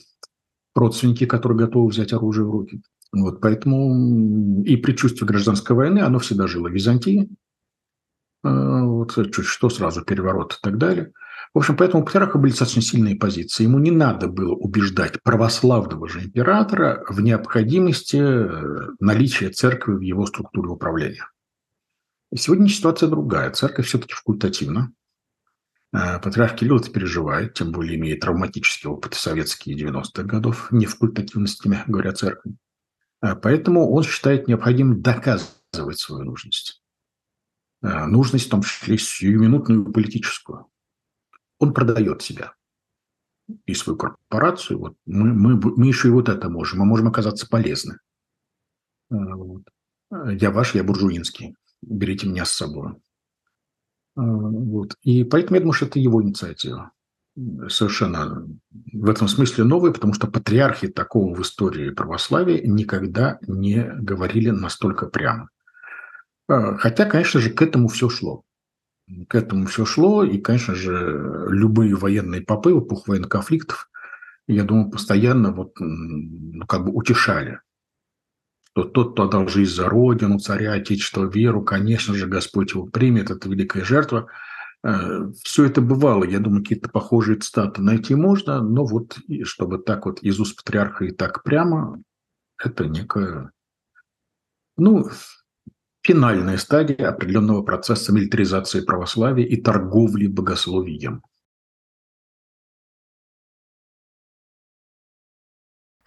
родственники, 0.76 1.26
которые 1.26 1.58
готовы 1.58 1.90
взять 1.90 2.14
оружие 2.14 2.46
в 2.46 2.52
руки. 2.52 2.82
Вот, 3.12 3.42
поэтому 3.42 4.64
и 4.64 4.76
предчувствие 4.76 5.28
гражданской 5.28 5.76
войны, 5.76 6.00
оно 6.00 6.20
всегда 6.20 6.48
жило 6.48 6.68
в 6.68 6.74
Византии. 6.74 7.30
Э, 8.44 8.82
вот, 8.84 9.16
чуть 9.16 9.46
что 9.46 9.70
сразу 9.70 10.04
переворот 10.04 10.54
и 10.54 10.58
так 10.62 10.78
далее. 10.78 11.12
В 11.56 11.60
общем, 11.60 11.78
поэтому 11.78 12.04
у 12.04 12.06
патриарха 12.06 12.38
были 12.38 12.52
достаточно 12.52 12.82
сильные 12.82 13.16
позиции. 13.16 13.64
Ему 13.64 13.80
не 13.80 13.90
надо 13.90 14.28
было 14.28 14.54
убеждать 14.54 15.24
православного 15.24 16.10
же 16.10 16.26
императора 16.26 17.06
в 17.08 17.22
необходимости 17.22 18.18
э, 18.18 18.90
наличия 19.00 19.52
церкви 19.52 19.94
в 19.94 20.02
его 20.02 20.26
структуре 20.26 20.68
управления. 20.68 21.30
Сегодня 22.36 22.68
ситуация 22.68 23.08
другая. 23.08 23.52
Церковь 23.52 23.88
все-таки 23.88 24.14
факультативна. 24.14 24.92
Э, 25.94 26.20
патриарх 26.20 26.58
Кирилл 26.58 26.80
это 26.80 26.92
переживает, 26.92 27.54
тем 27.54 27.72
более 27.72 27.96
имеет 27.96 28.20
травматический 28.20 28.90
опыт 28.90 29.14
советские 29.14 29.78
90-х 29.78 30.24
годов, 30.24 30.74
не 30.74 30.88
факультативностями, 30.88 31.86
говоря 31.88 32.12
церкви. 32.12 32.58
Э, 33.22 33.34
поэтому 33.34 33.90
он 33.94 34.04
считает 34.04 34.50
необходимым 34.50 35.02
доказывать 35.02 36.00
свою 36.00 36.26
нужность. 36.26 36.82
Нужность, 37.82 38.48
в 38.48 38.50
том 38.50 38.62
числе 38.62 38.98
сиюминутную 38.98 39.90
политическую. 39.94 40.68
Он 41.60 41.74
продает 41.74 42.22
себя 42.22 42.54
и 43.66 43.74
свою 43.74 43.98
корпорацию. 43.98 44.80
Вот 44.80 44.98
мы, 45.06 45.34
мы, 45.34 45.56
мы 45.56 45.88
еще 45.88 46.08
и 46.08 46.12
вот 46.12 46.30
это 46.30 46.50
можем. 46.50 46.80
Мы 46.80 46.86
можем 46.86 47.08
оказаться 47.08 47.48
полезны. 47.48 47.98
Вот. 49.10 49.64
Я 50.12 50.52
ваш, 50.52 50.76
я 50.76 50.84
буржуинский 50.84 51.56
берите 51.86 52.28
меня 52.28 52.46
с 52.46 52.52
собой. 52.52 52.94
А, 54.16 54.22
вот. 54.22 54.96
И 55.02 55.24
поэтому 55.24 55.56
я 55.56 55.62
думаю, 55.62 55.74
что 55.74 55.86
это 55.86 56.00
его 56.00 56.22
инициатива. 56.22 56.92
Совершенно 57.68 58.48
в 58.94 59.10
этом 59.10 59.28
смысле 59.28 59.66
новая, 59.66 59.92
потому 59.92 60.14
что 60.14 60.28
патриархи 60.28 60.88
такого 60.88 61.36
в 61.36 61.42
истории 61.42 61.90
православия 61.90 62.62
никогда 62.66 63.40
не 63.46 63.84
говорили 63.84 64.52
настолько 64.52 65.08
прямо. 65.08 65.50
А, 66.48 66.78
хотя, 66.78 67.06
конечно 67.06 67.40
же, 67.40 67.50
к 67.50 67.62
этому 67.62 67.90
все 67.90 68.10
шло. 68.10 68.44
К 69.28 69.36
этому 69.36 69.68
все 69.68 69.86
шло, 69.86 70.24
и, 70.24 70.40
конечно 70.40 70.74
же, 70.74 71.46
любые 71.50 71.96
военные 71.96 72.42
попы, 72.42 72.72
эпох 72.72 73.08
военных 73.08 73.30
конфликтов, 73.30 73.90
я 74.48 74.64
думаю, 74.64 74.90
постоянно 74.90 75.52
вот, 75.52 75.74
ну, 75.80 76.66
как 76.66 76.86
бы 76.86 76.92
утешали. 76.92 77.60
Что 78.72 78.84
тот, 78.84 79.14
кто 79.14 79.24
отдал 79.24 79.48
жизнь 79.48 79.74
за 79.74 79.90
Родину, 79.90 80.40
царя, 80.40 80.74
Отечество, 80.74 81.26
веру, 81.26 81.64
конечно 81.64 82.14
же, 82.16 82.28
Господь 82.28 82.72
его 82.72 82.88
примет, 82.88 83.30
это 83.30 83.48
великая 83.48 83.86
жертва. 83.86 84.28
Э, 84.84 85.32
Все 85.44 85.66
это 85.66 85.82
бывало, 85.82 86.24
я 86.24 86.40
думаю, 86.40 86.64
какие-то 86.64 86.90
похожие 86.90 87.40
цитаты 87.40 87.82
найти 87.82 88.16
можно, 88.16 88.62
но 88.62 88.86
вот 88.86 89.18
чтобы 89.44 89.78
так 89.78 90.06
вот 90.06 90.24
уст 90.24 90.56
патриарха 90.58 91.06
и 91.06 91.12
так 91.12 91.44
прямо, 91.44 92.02
это 92.58 92.86
некая, 92.86 93.52
ну, 94.78 95.10
финальная 96.06 96.58
стадия 96.58 97.10
определенного 97.10 97.64
процесса 97.64 98.14
милитаризации 98.14 98.82
православия 98.82 99.44
и 99.44 99.60
торговли 99.60 100.28
богословием. 100.28 101.24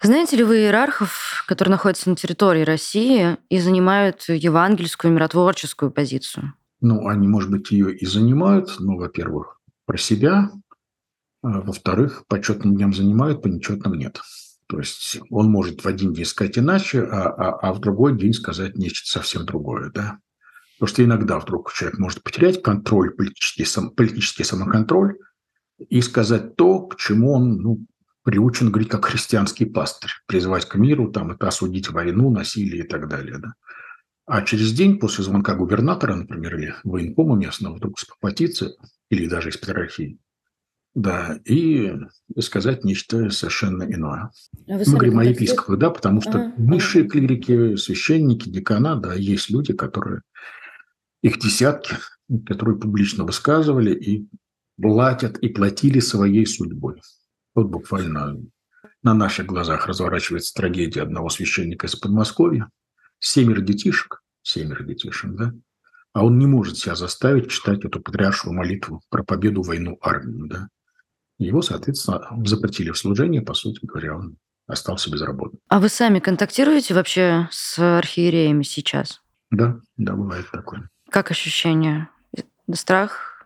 Знаете 0.01 0.37
ли 0.37 0.45
вы 0.45 0.59
иерархов, 0.59 1.43
которые 1.45 1.73
находятся 1.73 2.09
на 2.09 2.15
территории 2.15 2.63
России 2.63 3.37
и 3.49 3.59
занимают 3.59 4.23
евангельскую 4.29 5.13
миротворческую 5.13 5.91
позицию? 5.91 6.53
Ну, 6.79 7.09
они, 7.09 7.27
может 7.27 7.51
быть, 7.51 7.69
ее 7.71 7.93
и 7.93 8.05
занимают, 8.05 8.77
но, 8.79 8.95
во-первых, 8.95 9.59
про 9.85 9.97
себя, 9.97 10.49
А 11.43 11.61
во-вторых, 11.61 12.23
по 12.27 12.41
четным 12.41 12.75
дням 12.75 12.93
занимают, 12.93 13.41
по 13.41 13.47
нечетным 13.47 13.93
нет. 13.95 14.21
То 14.69 14.77
есть 14.77 15.19
он 15.31 15.49
может 15.49 15.83
в 15.83 15.87
один 15.87 16.13
день 16.13 16.25
сказать 16.25 16.59
иначе, 16.59 17.01
а, 17.01 17.29
а, 17.29 17.69
а 17.69 17.73
в 17.73 17.79
другой 17.79 18.15
день 18.15 18.33
сказать 18.33 18.77
нечто 18.77 19.09
совсем 19.09 19.43
другое. 19.43 19.89
Да? 19.89 20.19
Потому 20.77 20.93
что 20.93 21.03
иногда 21.03 21.39
вдруг 21.39 21.73
человек 21.73 21.97
может 21.97 22.21
потерять 22.21 22.61
контроль, 22.61 23.09
политический, 23.09 23.65
сам, 23.65 23.89
политический 23.89 24.43
самоконтроль 24.43 25.17
и 25.89 26.01
сказать 26.01 26.55
то, 26.55 26.81
к 26.85 26.97
чему 26.97 27.33
он 27.33 27.57
ну, 27.57 27.85
приучен 28.23 28.69
говорить 28.69 28.89
как 28.89 29.05
христианский 29.05 29.65
пастырь, 29.65 30.11
призвать 30.27 30.65
к 30.65 30.75
миру, 30.75 31.11
там, 31.11 31.31
это 31.31 31.47
осудить 31.47 31.89
войну, 31.89 32.29
насилие 32.29 32.83
и 32.83 32.87
так 32.87 33.07
далее. 33.07 33.39
Да? 33.39 33.53
А 34.27 34.43
через 34.43 34.71
день 34.71 34.99
после 34.99 35.23
звонка 35.23 35.55
губернатора, 35.55 36.13
например, 36.13 36.55
или 36.55 36.75
военкома 36.83 37.35
местного, 37.35 37.75
вдруг 37.75 37.97
спохватиться, 37.97 38.75
или 39.09 39.27
даже 39.27 39.49
из 39.49 39.57
Петрохии, 39.57 40.19
да, 40.99 41.39
и 41.45 41.93
сказать 42.39 42.83
нечто 42.83 43.29
совершенно 43.29 43.83
иное. 43.83 44.31
А 44.67 44.77
Мы 44.77 44.83
говорим 44.83 45.19
о 45.19 45.23
епископах, 45.23 45.77
да, 45.77 45.89
потому 45.89 46.21
что 46.21 46.39
а, 46.39 46.53
низшие 46.57 47.05
а. 47.05 47.07
клирики, 47.07 47.77
священники, 47.77 48.49
декана, 48.49 48.97
да, 48.97 49.13
есть 49.13 49.49
люди, 49.49 49.73
которые, 49.73 50.21
их 51.21 51.39
десятки, 51.39 51.95
которые 52.45 52.77
публично 52.77 53.23
высказывали 53.23 53.93
и 53.95 54.27
платят, 54.81 55.37
и 55.37 55.47
платили 55.47 56.01
своей 56.01 56.45
судьбой. 56.45 57.01
Вот 57.55 57.67
буквально 57.67 58.37
на 59.01 59.13
наших 59.13 59.45
глазах 59.45 59.87
разворачивается 59.87 60.53
трагедия 60.53 61.03
одного 61.03 61.29
священника 61.29 61.87
из 61.87 61.95
Подмосковья. 61.95 62.69
Семеро 63.19 63.61
детишек, 63.61 64.21
семеро 64.41 64.83
детишек, 64.83 65.31
да, 65.31 65.53
а 66.11 66.25
он 66.25 66.37
не 66.39 66.45
может 66.45 66.77
себя 66.77 66.95
заставить 66.95 67.49
читать 67.49 67.85
эту 67.85 68.01
патриаршую 68.01 68.53
молитву 68.53 69.01
про 69.09 69.23
победу, 69.23 69.61
войну, 69.61 69.97
армию, 70.01 70.47
да. 70.47 70.69
Его, 71.39 71.61
соответственно, 71.61 72.27
запретили 72.45 72.91
в 72.91 72.97
служении, 72.97 73.39
по 73.39 73.53
сути 73.53 73.79
говоря, 73.83 74.17
он 74.17 74.37
остался 74.67 75.09
без 75.09 75.21
работы. 75.21 75.57
А 75.69 75.79
вы 75.79 75.89
сами 75.89 76.19
контактируете 76.19 76.93
вообще 76.93 77.47
с 77.49 77.79
архиереями 77.79 78.63
сейчас? 78.63 79.21
Да, 79.49 79.79
да, 79.97 80.13
бывает 80.13 80.45
такое. 80.51 80.89
Как 81.09 81.31
ощущение? 81.31 82.09
Страх, 82.71 83.45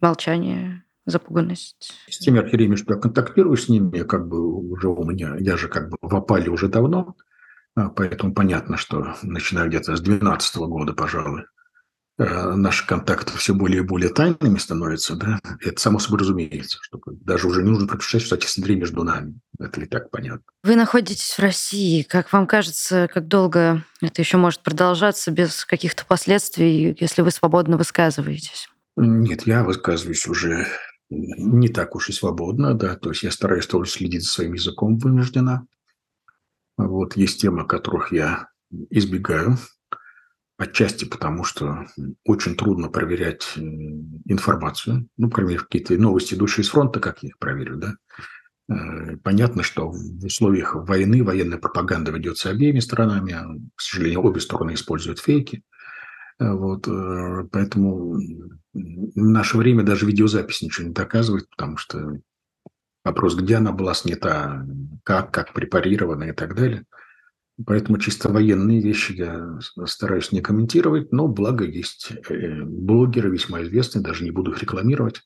молчание, 0.00 0.84
запуганность? 1.04 1.92
С 2.08 2.18
теми 2.18 2.40
архиереями, 2.40 2.76
что 2.76 2.94
я 2.94 3.00
контактирую 3.00 3.56
с 3.56 3.68
ними, 3.68 4.02
как 4.02 4.26
бы 4.26 4.40
уже 4.42 4.88
у 4.88 5.04
меня, 5.04 5.36
я 5.38 5.56
же 5.56 5.68
как 5.68 5.90
бы 5.90 5.98
в 6.00 6.16
опале 6.16 6.50
уже 6.50 6.68
давно, 6.68 7.14
а, 7.76 7.90
поэтому 7.90 8.34
понятно, 8.34 8.78
что 8.78 9.14
начиная 9.22 9.68
где-то 9.68 9.94
с 9.96 10.00
2012 10.00 10.56
года, 10.56 10.94
пожалуй, 10.94 11.44
наши 12.18 12.86
контакты 12.86 13.36
все 13.36 13.54
более 13.54 13.82
и 13.82 13.86
более 13.86 14.08
тайными 14.08 14.58
становятся, 14.58 15.16
да, 15.16 15.38
это 15.60 15.80
само 15.80 15.98
собой 15.98 16.20
разумеется, 16.20 16.78
что 16.80 16.98
даже 17.06 17.46
уже 17.46 17.62
не 17.62 17.70
нужно 17.70 17.86
прописать, 17.86 18.22
что 18.22 18.36
отец 18.36 18.56
Андрей 18.56 18.76
между 18.76 19.02
нами. 19.02 19.38
Это 19.58 19.80
ли 19.80 19.86
так 19.86 20.10
понятно? 20.10 20.44
Вы 20.62 20.76
находитесь 20.76 21.32
в 21.32 21.38
России. 21.38 22.02
Как 22.02 22.32
вам 22.32 22.46
кажется, 22.46 23.08
как 23.12 23.28
долго 23.28 23.84
это 24.00 24.22
еще 24.22 24.38
может 24.38 24.62
продолжаться 24.62 25.30
без 25.30 25.64
каких-то 25.64 26.04
последствий, 26.06 26.96
если 26.98 27.22
вы 27.22 27.30
свободно 27.30 27.76
высказываетесь? 27.76 28.68
Нет, 28.96 29.46
я 29.46 29.62
высказываюсь 29.62 30.26
уже 30.26 30.66
не 31.10 31.68
так 31.68 31.94
уж 31.94 32.08
и 32.08 32.12
свободно, 32.12 32.74
да, 32.74 32.96
то 32.96 33.10
есть 33.10 33.22
я 33.22 33.30
стараюсь 33.30 33.66
тоже 33.66 33.90
следить 33.90 34.24
за 34.24 34.30
своим 34.30 34.54
языком 34.54 34.98
вынуждена. 34.98 35.66
Вот 36.76 37.16
есть 37.16 37.40
темы, 37.40 37.66
которых 37.66 38.12
я 38.12 38.48
избегаю, 38.90 39.56
Отчасти 40.58 41.04
потому, 41.04 41.44
что 41.44 41.86
очень 42.24 42.56
трудно 42.56 42.88
проверять 42.88 43.52
информацию. 44.24 45.06
Ну, 45.18 45.30
мере, 45.36 45.58
какие-то 45.58 45.94
новости, 45.98 46.34
идущие 46.34 46.64
с 46.64 46.70
фронта, 46.70 46.98
как 46.98 47.22
я 47.22 47.28
их 47.28 47.38
проверю, 47.38 47.76
да? 47.76 47.96
Э, 48.70 49.16
понятно, 49.18 49.62
что 49.62 49.90
в 49.90 50.24
условиях 50.24 50.74
войны 50.74 51.22
военная 51.22 51.58
пропаганда 51.58 52.10
ведется 52.10 52.48
обеими 52.48 52.80
сторонами. 52.80 53.34
А, 53.34 53.44
к 53.74 53.80
сожалению, 53.82 54.22
обе 54.22 54.40
стороны 54.40 54.72
используют 54.72 55.18
фейки. 55.18 55.62
Э, 56.38 56.50
вот, 56.52 56.88
э, 56.88 57.48
поэтому 57.52 58.14
в 58.72 59.14
наше 59.14 59.58
время 59.58 59.82
даже 59.82 60.06
видеозапись 60.06 60.62
ничего 60.62 60.86
не 60.86 60.94
доказывает, 60.94 61.50
потому 61.50 61.76
что 61.76 62.18
вопрос, 63.04 63.36
где 63.36 63.56
она 63.56 63.72
была 63.72 63.92
снята, 63.92 64.66
как, 65.04 65.32
как 65.32 65.52
препарирована 65.52 66.24
и 66.24 66.32
так 66.32 66.54
далее– 66.54 66.86
Поэтому 67.64 67.98
чисто 67.98 68.28
военные 68.30 68.82
вещи 68.82 69.12
я 69.12 69.58
стараюсь 69.86 70.30
не 70.30 70.42
комментировать, 70.42 71.10
но 71.12 71.26
благо 71.26 71.64
есть 71.64 72.12
э, 72.28 72.62
блогеры 72.62 73.30
весьма 73.30 73.62
известные, 73.62 74.02
даже 74.02 74.24
не 74.24 74.30
буду 74.30 74.50
их 74.50 74.60
рекламировать, 74.60 75.22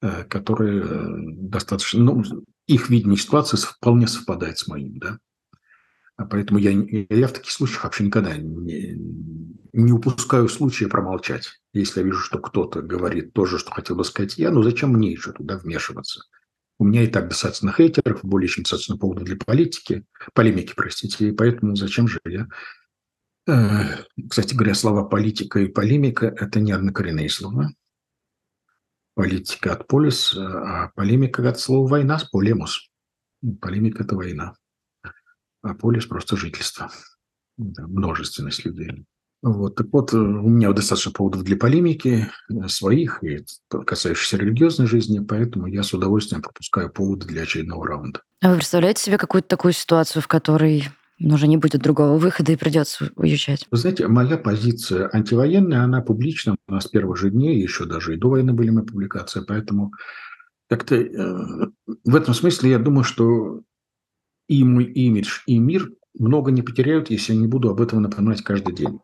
э, 0.00 0.24
которые 0.24 0.82
э, 0.82 1.06
достаточно, 1.38 2.02
ну, 2.02 2.24
их 2.66 2.88
видение 2.88 3.18
ситуации 3.18 3.58
вполне 3.58 4.06
совпадает 4.06 4.58
с 4.58 4.68
моим, 4.68 4.96
да. 4.98 5.18
А 6.16 6.24
поэтому 6.24 6.58
я, 6.58 6.70
я 6.70 7.28
в 7.28 7.32
таких 7.32 7.52
случаях 7.52 7.84
вообще 7.84 8.04
никогда 8.04 8.34
не, 8.38 8.96
не 9.74 9.92
упускаю 9.92 10.48
случая 10.48 10.88
промолчать. 10.88 11.60
Если 11.74 12.00
я 12.00 12.06
вижу, 12.06 12.20
что 12.20 12.38
кто-то 12.38 12.80
говорит 12.80 13.34
то 13.34 13.44
же, 13.44 13.58
что 13.58 13.70
хотел 13.70 13.96
бы 13.96 14.04
сказать 14.04 14.38
я, 14.38 14.50
ну 14.50 14.62
зачем 14.62 14.94
мне 14.94 15.12
еще 15.12 15.32
туда 15.32 15.58
вмешиваться? 15.58 16.22
У 16.78 16.84
меня 16.84 17.04
и 17.04 17.06
так 17.06 17.28
достаточно 17.28 17.72
хейтеров, 17.72 18.22
более 18.22 18.48
чем 18.48 18.64
достаточно 18.64 18.98
повода 18.98 19.24
для 19.24 19.36
политики, 19.36 20.04
полемики, 20.34 20.74
простите, 20.76 21.28
и 21.28 21.32
поэтому 21.32 21.74
зачем 21.74 22.06
же 22.06 22.20
я... 22.26 22.48
Э, 23.48 24.04
кстати 24.28 24.54
говоря, 24.54 24.74
слова 24.74 25.04
политика 25.04 25.60
и 25.60 25.68
полемика– 25.68 26.26
это 26.38 26.60
не 26.60 26.72
однокоренные 26.72 27.30
слова. 27.30 27.70
Политика 29.14 29.72
от 29.72 29.86
полис, 29.86 30.34
а 30.36 30.90
полемика 30.94 31.48
от 31.48 31.58
слова 31.58 31.88
война, 31.88 32.20
полемус. 32.30 32.90
Полемика– 33.60 34.02
это 34.04 34.14
война, 34.14 34.54
а 35.62 35.74
полис– 35.74 36.04
просто 36.06 36.36
жительство, 36.36 36.90
множественность 37.56 38.64
людей. 38.66 39.06
Вот, 39.42 39.76
так 39.76 39.86
вот, 39.92 40.12
э, 40.12 40.16
у 40.16 40.48
меня 40.48 40.72
достаточно 40.72 41.12
поводов 41.12 41.44
для 41.44 41.56
полемики 41.56 42.28
э, 42.48 42.68
своих 42.68 43.22
и 43.22 43.44
касающихся 43.68 44.38
религиозной 44.38 44.86
жизни, 44.86 45.20
поэтому 45.20 45.66
я 45.66 45.82
с 45.82 45.92
удовольствием 45.92 46.42
пропускаю 46.42 46.90
поводы 46.90 47.26
для 47.26 47.42
очередного 47.42 47.86
раунда. 47.86 48.22
А 48.42 48.50
вы 48.50 48.56
представляете 48.56 49.02
себе 49.02 49.18
какую-то 49.18 49.48
такую 49.48 49.72
ситуацию, 49.72 50.22
в 50.22 50.28
которой 50.28 50.88
уже 51.20 51.48
не 51.48 51.56
будет 51.56 51.82
другого 51.82 52.18
выхода 52.18 52.52
и 52.52 52.56
придется 52.56 53.10
уезжать? 53.16 53.66
Вы 53.70 53.76
знаете, 53.76 54.06
моя 54.08 54.36
позиция 54.36 55.08
антивоенная, 55.12 55.82
она 55.82 56.02
публична. 56.02 56.56
У 56.68 56.72
нас 56.72 56.84
с 56.84 56.88
первых 56.88 57.16
же 57.16 57.30
дней, 57.30 57.60
еще 57.60 57.86
даже 57.86 58.14
и 58.14 58.18
до 58.18 58.30
войны 58.30 58.52
были 58.52 58.70
мои 58.70 58.84
публикации, 58.84 59.42
поэтому 59.46 59.92
как-то 60.68 60.96
э, 60.96 61.70
в 62.04 62.14
этом 62.14 62.34
смысле 62.34 62.70
я 62.70 62.78
думаю, 62.78 63.04
что 63.04 63.62
и 64.48 64.62
мой 64.64 64.84
имидж, 64.84 65.40
и 65.46 65.58
мир 65.58 65.90
много 66.18 66.50
не 66.50 66.62
потеряют, 66.62 67.10
если 67.10 67.34
я 67.34 67.40
не 67.40 67.46
буду 67.46 67.70
об 67.70 67.80
этом 67.80 68.02
напоминать 68.02 68.42
каждый 68.42 68.74
день. 68.74 69.00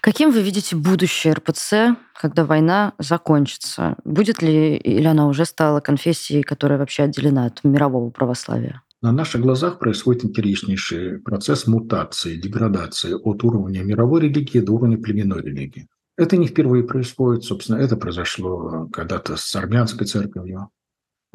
Каким 0.00 0.30
вы 0.30 0.40
видите 0.40 0.76
будущее 0.76 1.34
РПЦ, 1.34 1.96
когда 2.14 2.44
война 2.44 2.92
закончится? 2.98 3.96
Будет 4.04 4.40
ли, 4.40 4.76
или 4.76 5.04
она 5.04 5.26
уже 5.26 5.44
стала 5.44 5.80
конфессией, 5.80 6.44
которая 6.44 6.78
вообще 6.78 7.02
отделена 7.02 7.46
от 7.46 7.64
мирового 7.64 8.10
православия? 8.10 8.82
На 9.02 9.10
наших 9.10 9.40
глазах 9.40 9.80
происходит 9.80 10.24
интереснейший 10.24 11.18
процесс 11.18 11.66
мутации, 11.66 12.36
деградации 12.36 13.14
от 13.14 13.42
уровня 13.42 13.82
мировой 13.82 14.20
религии 14.20 14.60
до 14.60 14.74
уровня 14.74 14.96
племенной 14.96 15.42
религии. 15.42 15.88
Это 16.16 16.36
не 16.36 16.46
впервые 16.46 16.84
происходит, 16.84 17.42
собственно, 17.42 17.78
это 17.78 17.96
произошло 17.96 18.88
когда-то 18.92 19.36
с 19.36 19.56
армянской 19.56 20.06
церковью, 20.06 20.70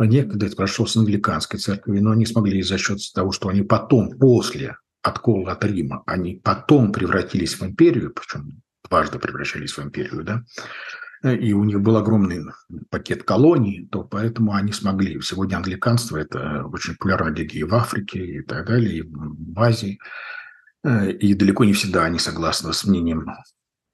некогда 0.03 0.45
это 0.45 0.55
произошло 0.55 0.85
с 0.85 0.95
англиканской 0.95 1.59
церковью, 1.59 2.03
но 2.03 2.11
они 2.11 2.25
смогли 2.25 2.61
за 2.61 2.77
счет 2.77 2.99
того, 3.13 3.31
что 3.31 3.49
они 3.49 3.61
потом, 3.61 4.17
после 4.17 4.77
откола 5.01 5.53
от 5.53 5.63
Рима, 5.63 6.03
они 6.05 6.41
потом 6.43 6.91
превратились 6.91 7.59
в 7.59 7.63
империю, 7.63 8.13
причем 8.13 8.61
дважды 8.89 9.19
превращались 9.19 9.77
в 9.77 9.79
империю, 9.83 10.23
да, 10.23 10.43
и 11.31 11.53
у 11.53 11.63
них 11.63 11.81
был 11.81 11.97
огромный 11.97 12.45
пакет 12.89 13.23
колоний, 13.23 13.87
то 13.91 14.03
поэтому 14.03 14.53
они 14.53 14.71
смогли. 14.71 15.21
Сегодня 15.21 15.57
англиканство– 15.57 16.17
это 16.19 16.65
очень 16.65 16.95
популярная 16.95 17.35
религия 17.35 17.65
в 17.65 17.75
Африке 17.75 18.25
и 18.25 18.41
так 18.41 18.65
далее, 18.65 18.97
и 18.97 19.01
в 19.03 19.59
Азии. 19.59 19.99
И 20.83 21.35
далеко 21.35 21.63
не 21.63 21.73
всегда 21.73 22.05
они 22.05 22.17
согласны 22.17 22.73
с 22.73 22.85
мнением 22.85 23.27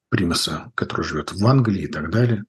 примаса, 0.09 0.71
который 0.73 1.03
живет 1.03 1.33
в 1.33 1.45
Англии 1.45 1.83
и 1.83 1.87
так 1.87 2.11
далее. 2.11 2.45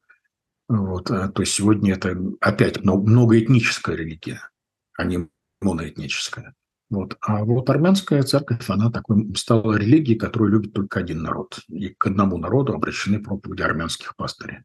Вот. 0.69 1.11
А, 1.11 1.29
то 1.29 1.43
есть 1.43 1.55
сегодня 1.55 1.95
это 1.95 2.17
опять 2.41 2.85
многоэтническая 2.85 3.97
религия, 3.97 4.41
а 4.97 5.05
не 5.05 5.29
моноэтническая. 5.61 6.55
Вот. 6.91 7.17
А 7.21 7.45
вот 7.45 7.69
армянская 7.69 8.23
церковь, 8.23 8.69
она 8.71 8.91
такой 8.91 9.35
стала 9.35 9.77
религией, 9.77 10.19
которую 10.19 10.53
любит 10.53 10.73
только 10.73 11.01
один 11.01 11.23
народ. 11.23 11.61
И 11.69 11.89
к 11.91 12.07
одному 12.07 12.39
народу 12.39 12.75
обращены 12.75 13.23
проповеди 13.23 13.63
армянских 13.63 14.17
пастырей. 14.17 14.61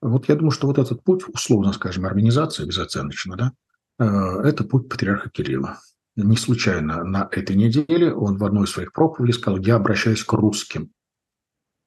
Вот 0.00 0.28
я 0.28 0.36
думаю, 0.36 0.52
что 0.52 0.66
вот 0.66 0.78
этот 0.78 1.04
путь, 1.04 1.24
условно 1.28 1.72
скажем, 1.72 2.06
армянизации 2.06 2.64
безоценочно, 2.64 3.36
да, 3.36 3.52
э, 3.98 4.48
это 4.48 4.64
путь 4.64 4.88
патриарха 4.88 5.28
Кирилла. 5.28 5.78
Не 6.16 6.36
случайно 6.38 7.04
на 7.04 7.28
этой 7.30 7.54
неделе 7.54 8.12
он 8.12 8.38
в 8.38 8.44
одной 8.44 8.64
из 8.64 8.70
своих 8.70 8.92
проповедей 8.92 9.34
сказал, 9.34 9.58
я 9.60 9.76
обращаюсь 9.76 10.24
к 10.24 10.32
русским. 10.32 10.90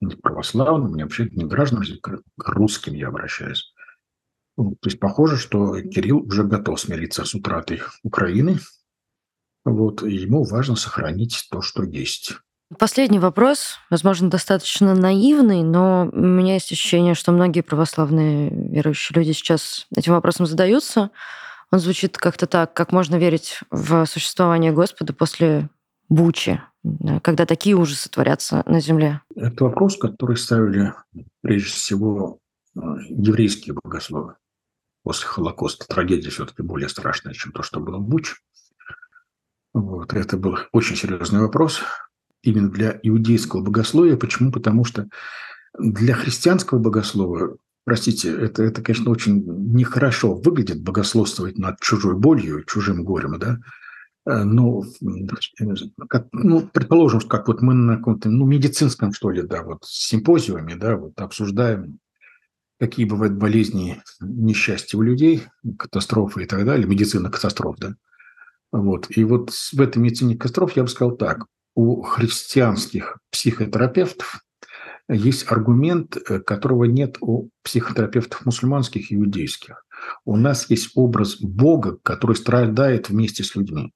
Не 0.06 0.16
православным, 0.16 0.96
не 0.96 1.04
вообще 1.04 1.30
не 1.32 1.46
гражданам, 1.46 1.86
к 2.02 2.50
русским 2.50 2.94
я 2.94 3.08
обращаюсь. 3.08 3.74
Ну, 4.58 4.72
то 4.72 4.90
есть 4.90 5.00
похоже, 5.00 5.38
что 5.38 5.82
Кирилл 5.82 6.20
уже 6.20 6.44
готов 6.44 6.80
смириться 6.80 7.26
с 7.26 7.34
утратой 7.34 7.82
Украины. 8.04 8.60
Вот, 9.66 10.04
и 10.04 10.14
ему 10.14 10.44
важно 10.44 10.76
сохранить 10.76 11.48
то, 11.50 11.62
что 11.62 11.84
есть. 11.84 12.34
Последний 12.78 13.20
вопрос, 13.20 13.78
возможно, 13.90 14.30
достаточно 14.30 14.94
наивный, 14.94 15.64
но 15.64 16.10
у 16.12 16.20
меня 16.20 16.56
есть 16.56 16.72
ощущение, 16.72 17.14
что 17.14 17.32
многие 17.32 17.62
православные 17.62 18.50
верующие 18.50 19.16
люди 19.16 19.32
сейчас 19.32 19.88
этим 19.96 20.14
вопросом 20.14 20.46
задаются. 20.46 21.12
Он 21.72 21.80
звучит 21.80 22.18
как-то 22.18 22.46
так, 22.46 22.74
как 22.74 22.92
можно 22.92 23.16
верить 23.16 23.60
в 23.72 24.06
существование 24.06 24.72
Господа 24.72 25.14
после 25.14 25.70
Бучи, 26.10 26.62
когда 27.22 27.46
такие 27.46 27.76
ужасы 27.76 28.10
творятся 28.10 28.64
на 28.66 28.80
земле? 28.80 29.22
Это 29.36 29.66
вопрос, 29.66 29.98
который 29.98 30.36
ставили 30.38 30.94
прежде 31.42 31.70
всего 31.70 32.40
э, 32.76 32.80
еврейские 33.10 33.76
богословы. 33.82 34.36
После 35.04 35.28
Холокоста 35.28 35.86
трагедия 35.88 36.30
все-таки 36.30 36.62
более 36.62 36.90
страшная, 36.90 37.34
чем 37.34 37.52
то, 37.52 37.64
что 37.64 37.80
было 37.80 37.98
в 37.98 38.08
Буче. 38.08 38.36
Вот. 39.74 40.14
Это 40.14 40.38
был 40.38 40.58
очень 40.72 40.96
серьезный 40.96 41.42
вопрос 41.42 41.82
именно 42.42 42.70
для 42.70 43.00
иудейского 43.02 43.62
богословия. 43.62 44.18
Почему? 44.18 44.52
Потому 44.52 44.86
что 44.86 45.08
для 45.78 46.14
христианского 46.14 46.80
богослова, 46.80 47.58
простите, 47.86 48.32
это, 48.36 48.64
это 48.64 48.82
конечно, 48.82 49.10
очень 49.12 49.44
нехорошо 49.74 50.36
выглядит 50.36 50.84
богословствовать 50.84 51.58
над 51.58 51.80
чужой 51.80 52.16
болью, 52.16 52.64
чужим 52.66 53.04
горем, 53.04 53.40
да, 53.40 53.58
ну, 54.26 54.84
как, 56.10 56.28
ну, 56.32 56.62
предположим, 56.62 57.22
как 57.22 57.48
вот 57.48 57.62
мы 57.62 57.74
на 57.74 57.98
каком-то, 57.98 58.30
ну, 58.30 58.46
медицинском, 58.46 59.12
что 59.12 59.30
ли, 59.30 59.42
да, 59.42 59.64
вот 59.64 59.84
симпозиуме, 59.86 60.76
да, 60.76 60.96
вот 60.96 61.20
обсуждаем, 61.20 62.00
какие 62.80 63.06
бывают 63.06 63.34
болезни, 63.34 64.02
несчастья 64.22 64.98
у 64.98 65.02
людей, 65.02 65.44
катастрофы 65.78 66.44
и 66.44 66.46
так 66.46 66.66
далее, 66.66 66.88
медицина 66.88 67.30
катастроф, 67.30 67.76
да. 67.80 67.96
Вот. 68.72 69.08
И 69.16 69.24
вот 69.24 69.52
в 69.52 69.80
этой 69.80 70.00
медицине 70.00 70.36
катастроф 70.36 70.76
я 70.76 70.84
бы 70.84 70.90
сказал 70.90 71.16
так 71.16 71.46
у 71.76 72.02
христианских 72.02 73.18
психотерапевтов 73.32 74.42
есть 75.10 75.52
аргумент, 75.52 76.18
э, 76.18 76.40
которого 76.40 76.86
нет 76.86 77.18
у 77.20 77.50
психотерапевтов 77.64 78.46
мусульманских 78.46 79.12
и 79.12 79.16
иудейских. 79.16 79.86
У 80.26 80.36
нас 80.38 80.70
есть 80.70 80.92
образ 80.96 81.38
Бога, 81.42 81.98
который 82.04 82.36
страдает 82.36 83.10
вместе 83.10 83.44
с 83.44 83.56
людьми. 83.56 83.94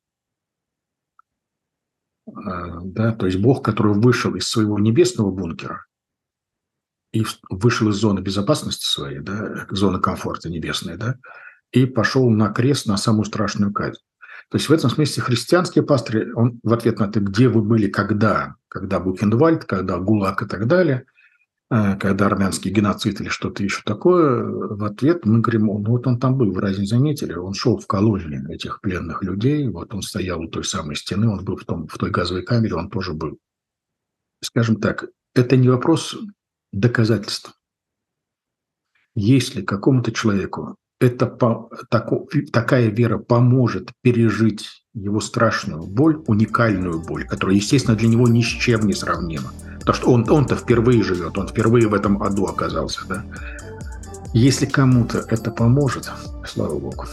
А, 2.36 2.82
да, 2.82 3.14
то 3.14 3.26
есть 3.26 3.40
Бог, 3.40 3.64
который 3.64 3.94
вышел 3.94 4.36
из 4.36 4.48
своего 4.48 4.78
небесного 4.80 5.32
бункера 5.32 5.86
и 7.14 7.26
вышел 7.50 7.90
из 7.90 7.96
зоны 7.96 8.20
безопасности 8.20 8.86
своей, 8.86 9.20
да, 9.20 9.66
зоны 9.70 10.00
комфорта 10.00 10.50
небесной, 10.50 10.98
да, 10.98 11.16
и 11.72 11.86
пошел 11.86 12.30
на 12.30 12.50
крест 12.50 12.86
на 12.86 12.98
самую 12.98 13.26
страшную 13.26 13.72
казнь. 13.72 14.02
То 14.50 14.58
есть 14.58 14.70
в 14.70 14.74
этом 14.74 14.90
смысле 14.90 15.24
христианские 15.24 15.84
пастыри, 15.84 16.32
он 16.32 16.60
в 16.64 16.74
ответ 16.74 17.00
на 17.00 17.06
это, 17.06 17.20
где 17.20 17.50
вы 17.50 17.62
были, 17.62 17.88
когда, 17.88 18.56
когда 18.70 19.00
Бухенвальд, 19.00 19.66
когда 19.66 19.98
ГУЛАГ 19.98 20.44
и 20.44 20.48
так 20.48 20.68
далее, 20.68 21.06
когда 21.70 22.28
армянский 22.28 22.72
геноцид 22.72 23.20
или 23.20 23.28
что-то 23.28 23.64
еще 23.64 23.82
такое, 23.84 24.44
в 24.44 24.84
ответ 24.84 25.26
мы 25.26 25.42
говорим, 25.42 25.66
ну 25.66 25.92
вот 25.92 26.08
он 26.08 26.20
там 26.20 26.38
был, 26.38 26.52
вы 26.52 26.62
разве 26.62 26.86
заметили? 26.86 27.34
Он 27.34 27.54
шел 27.54 27.78
в 27.78 27.88
колонии 27.88 28.54
этих 28.54 28.80
пленных 28.80 29.22
людей, 29.24 29.68
вот 29.68 29.94
он 29.94 30.02
стоял 30.02 30.40
у 30.42 30.48
той 30.48 30.64
самой 30.64 30.96
стены, 30.96 31.28
он 31.28 31.44
был 31.44 31.58
в, 31.58 31.66
том, 31.66 31.88
в 31.88 31.98
той 31.98 32.10
газовой 32.10 32.44
камере, 32.44 32.76
он 32.76 32.90
тоже 32.90 33.14
был. 33.14 33.38
Скажем 34.42 34.78
так, 34.78 35.08
это 35.36 35.58
не 35.58 35.68
вопрос 35.68 36.16
доказательств. 36.72 37.54
Если 39.16 39.62
какому-то 39.62 40.12
человеку 40.12 40.78
это 41.00 41.28
тако, 41.90 42.28
такая 42.52 42.88
вера 42.88 43.18
поможет 43.18 43.92
пережить 44.02 44.84
его 44.94 45.20
страшную 45.20 45.84
боль, 45.84 46.24
уникальную 46.28 47.04
боль, 47.04 47.28
которая, 47.28 47.56
естественно, 47.56 47.96
для 47.96 48.08
него 48.08 48.28
ни 48.28 48.42
с 48.42 48.46
чем 48.46 48.88
не 48.88 48.94
сравнима. 48.94 49.52
Потому 49.88 50.02
что 50.02 50.12
он, 50.12 50.30
он-то 50.30 50.58
впервые 50.58 51.02
живет, 51.02 51.38
он 51.38 51.48
впервые 51.48 51.88
в 51.88 51.94
этом 51.94 52.22
аду 52.22 52.46
оказался. 52.46 53.00
Да? 53.08 53.24
Если 54.34 54.66
кому-то 54.66 55.20
это 55.30 55.50
поможет, 55.50 56.12
слава 56.46 56.78
богу, 56.78 57.06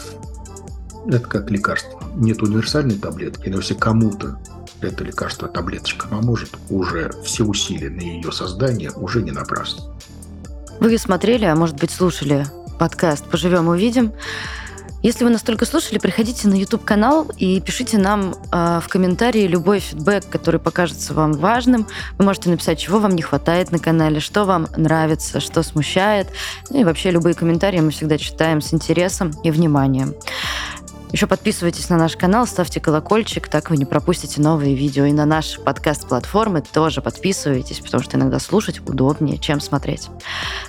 это 1.06 1.20
как 1.20 1.52
лекарство. 1.52 2.02
Нет 2.16 2.42
универсальной 2.42 2.98
таблетки, 2.98 3.48
но 3.48 3.58
если 3.58 3.74
кому-то 3.74 4.40
это 4.80 5.04
лекарство, 5.04 5.46
таблеточка 5.46 6.08
поможет, 6.08 6.50
уже 6.68 7.12
все 7.22 7.44
усилия 7.44 7.90
на 7.90 8.00
ее 8.00 8.32
создание 8.32 8.90
уже 8.90 9.22
не 9.22 9.30
напрасны. 9.30 9.84
Вы 10.80 10.98
смотрели, 10.98 11.44
а 11.44 11.54
может 11.54 11.76
быть 11.76 11.92
слушали 11.92 12.44
подкаст 12.80 13.24
«Поживем, 13.26 13.68
увидим». 13.68 14.12
Если 15.04 15.22
вы 15.22 15.28
настолько 15.28 15.66
слушали, 15.66 15.98
приходите 15.98 16.48
на 16.48 16.54
YouTube-канал 16.54 17.30
и 17.36 17.60
пишите 17.60 17.98
нам 17.98 18.34
э, 18.50 18.80
в 18.82 18.88
комментарии 18.88 19.46
любой 19.46 19.80
фидбэк, 19.80 20.30
который 20.30 20.58
покажется 20.58 21.12
вам 21.12 21.34
важным. 21.34 21.86
Вы 22.16 22.24
можете 22.24 22.48
написать, 22.48 22.78
чего 22.78 22.98
вам 23.00 23.14
не 23.14 23.20
хватает 23.20 23.70
на 23.70 23.78
канале, 23.78 24.18
что 24.18 24.46
вам 24.46 24.66
нравится, 24.78 25.40
что 25.40 25.62
смущает. 25.62 26.28
Ну 26.70 26.80
и 26.80 26.84
вообще 26.84 27.10
любые 27.10 27.34
комментарии 27.34 27.80
мы 27.80 27.90
всегда 27.90 28.16
читаем 28.16 28.62
с 28.62 28.72
интересом 28.72 29.32
и 29.44 29.50
вниманием. 29.50 30.14
Еще 31.12 31.26
подписывайтесь 31.26 31.90
на 31.90 31.98
наш 31.98 32.16
канал, 32.16 32.46
ставьте 32.46 32.80
колокольчик, 32.80 33.46
так 33.48 33.68
вы 33.68 33.76
не 33.76 33.84
пропустите 33.84 34.40
новые 34.40 34.74
видео. 34.74 35.04
И 35.04 35.12
на 35.12 35.26
наши 35.26 35.60
подкаст-платформы 35.60 36.62
тоже 36.62 37.02
подписывайтесь, 37.02 37.80
потому 37.80 38.02
что 38.02 38.16
иногда 38.16 38.38
слушать 38.38 38.80
удобнее, 38.80 39.36
чем 39.36 39.60
смотреть. 39.60 40.08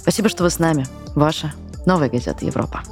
Спасибо, 0.02 0.28
что 0.28 0.44
вы 0.44 0.50
с 0.50 0.60
нами. 0.60 0.86
Ваша 1.16 1.54
Новая 1.86 2.10
газета 2.10 2.44
Европа. 2.44 2.84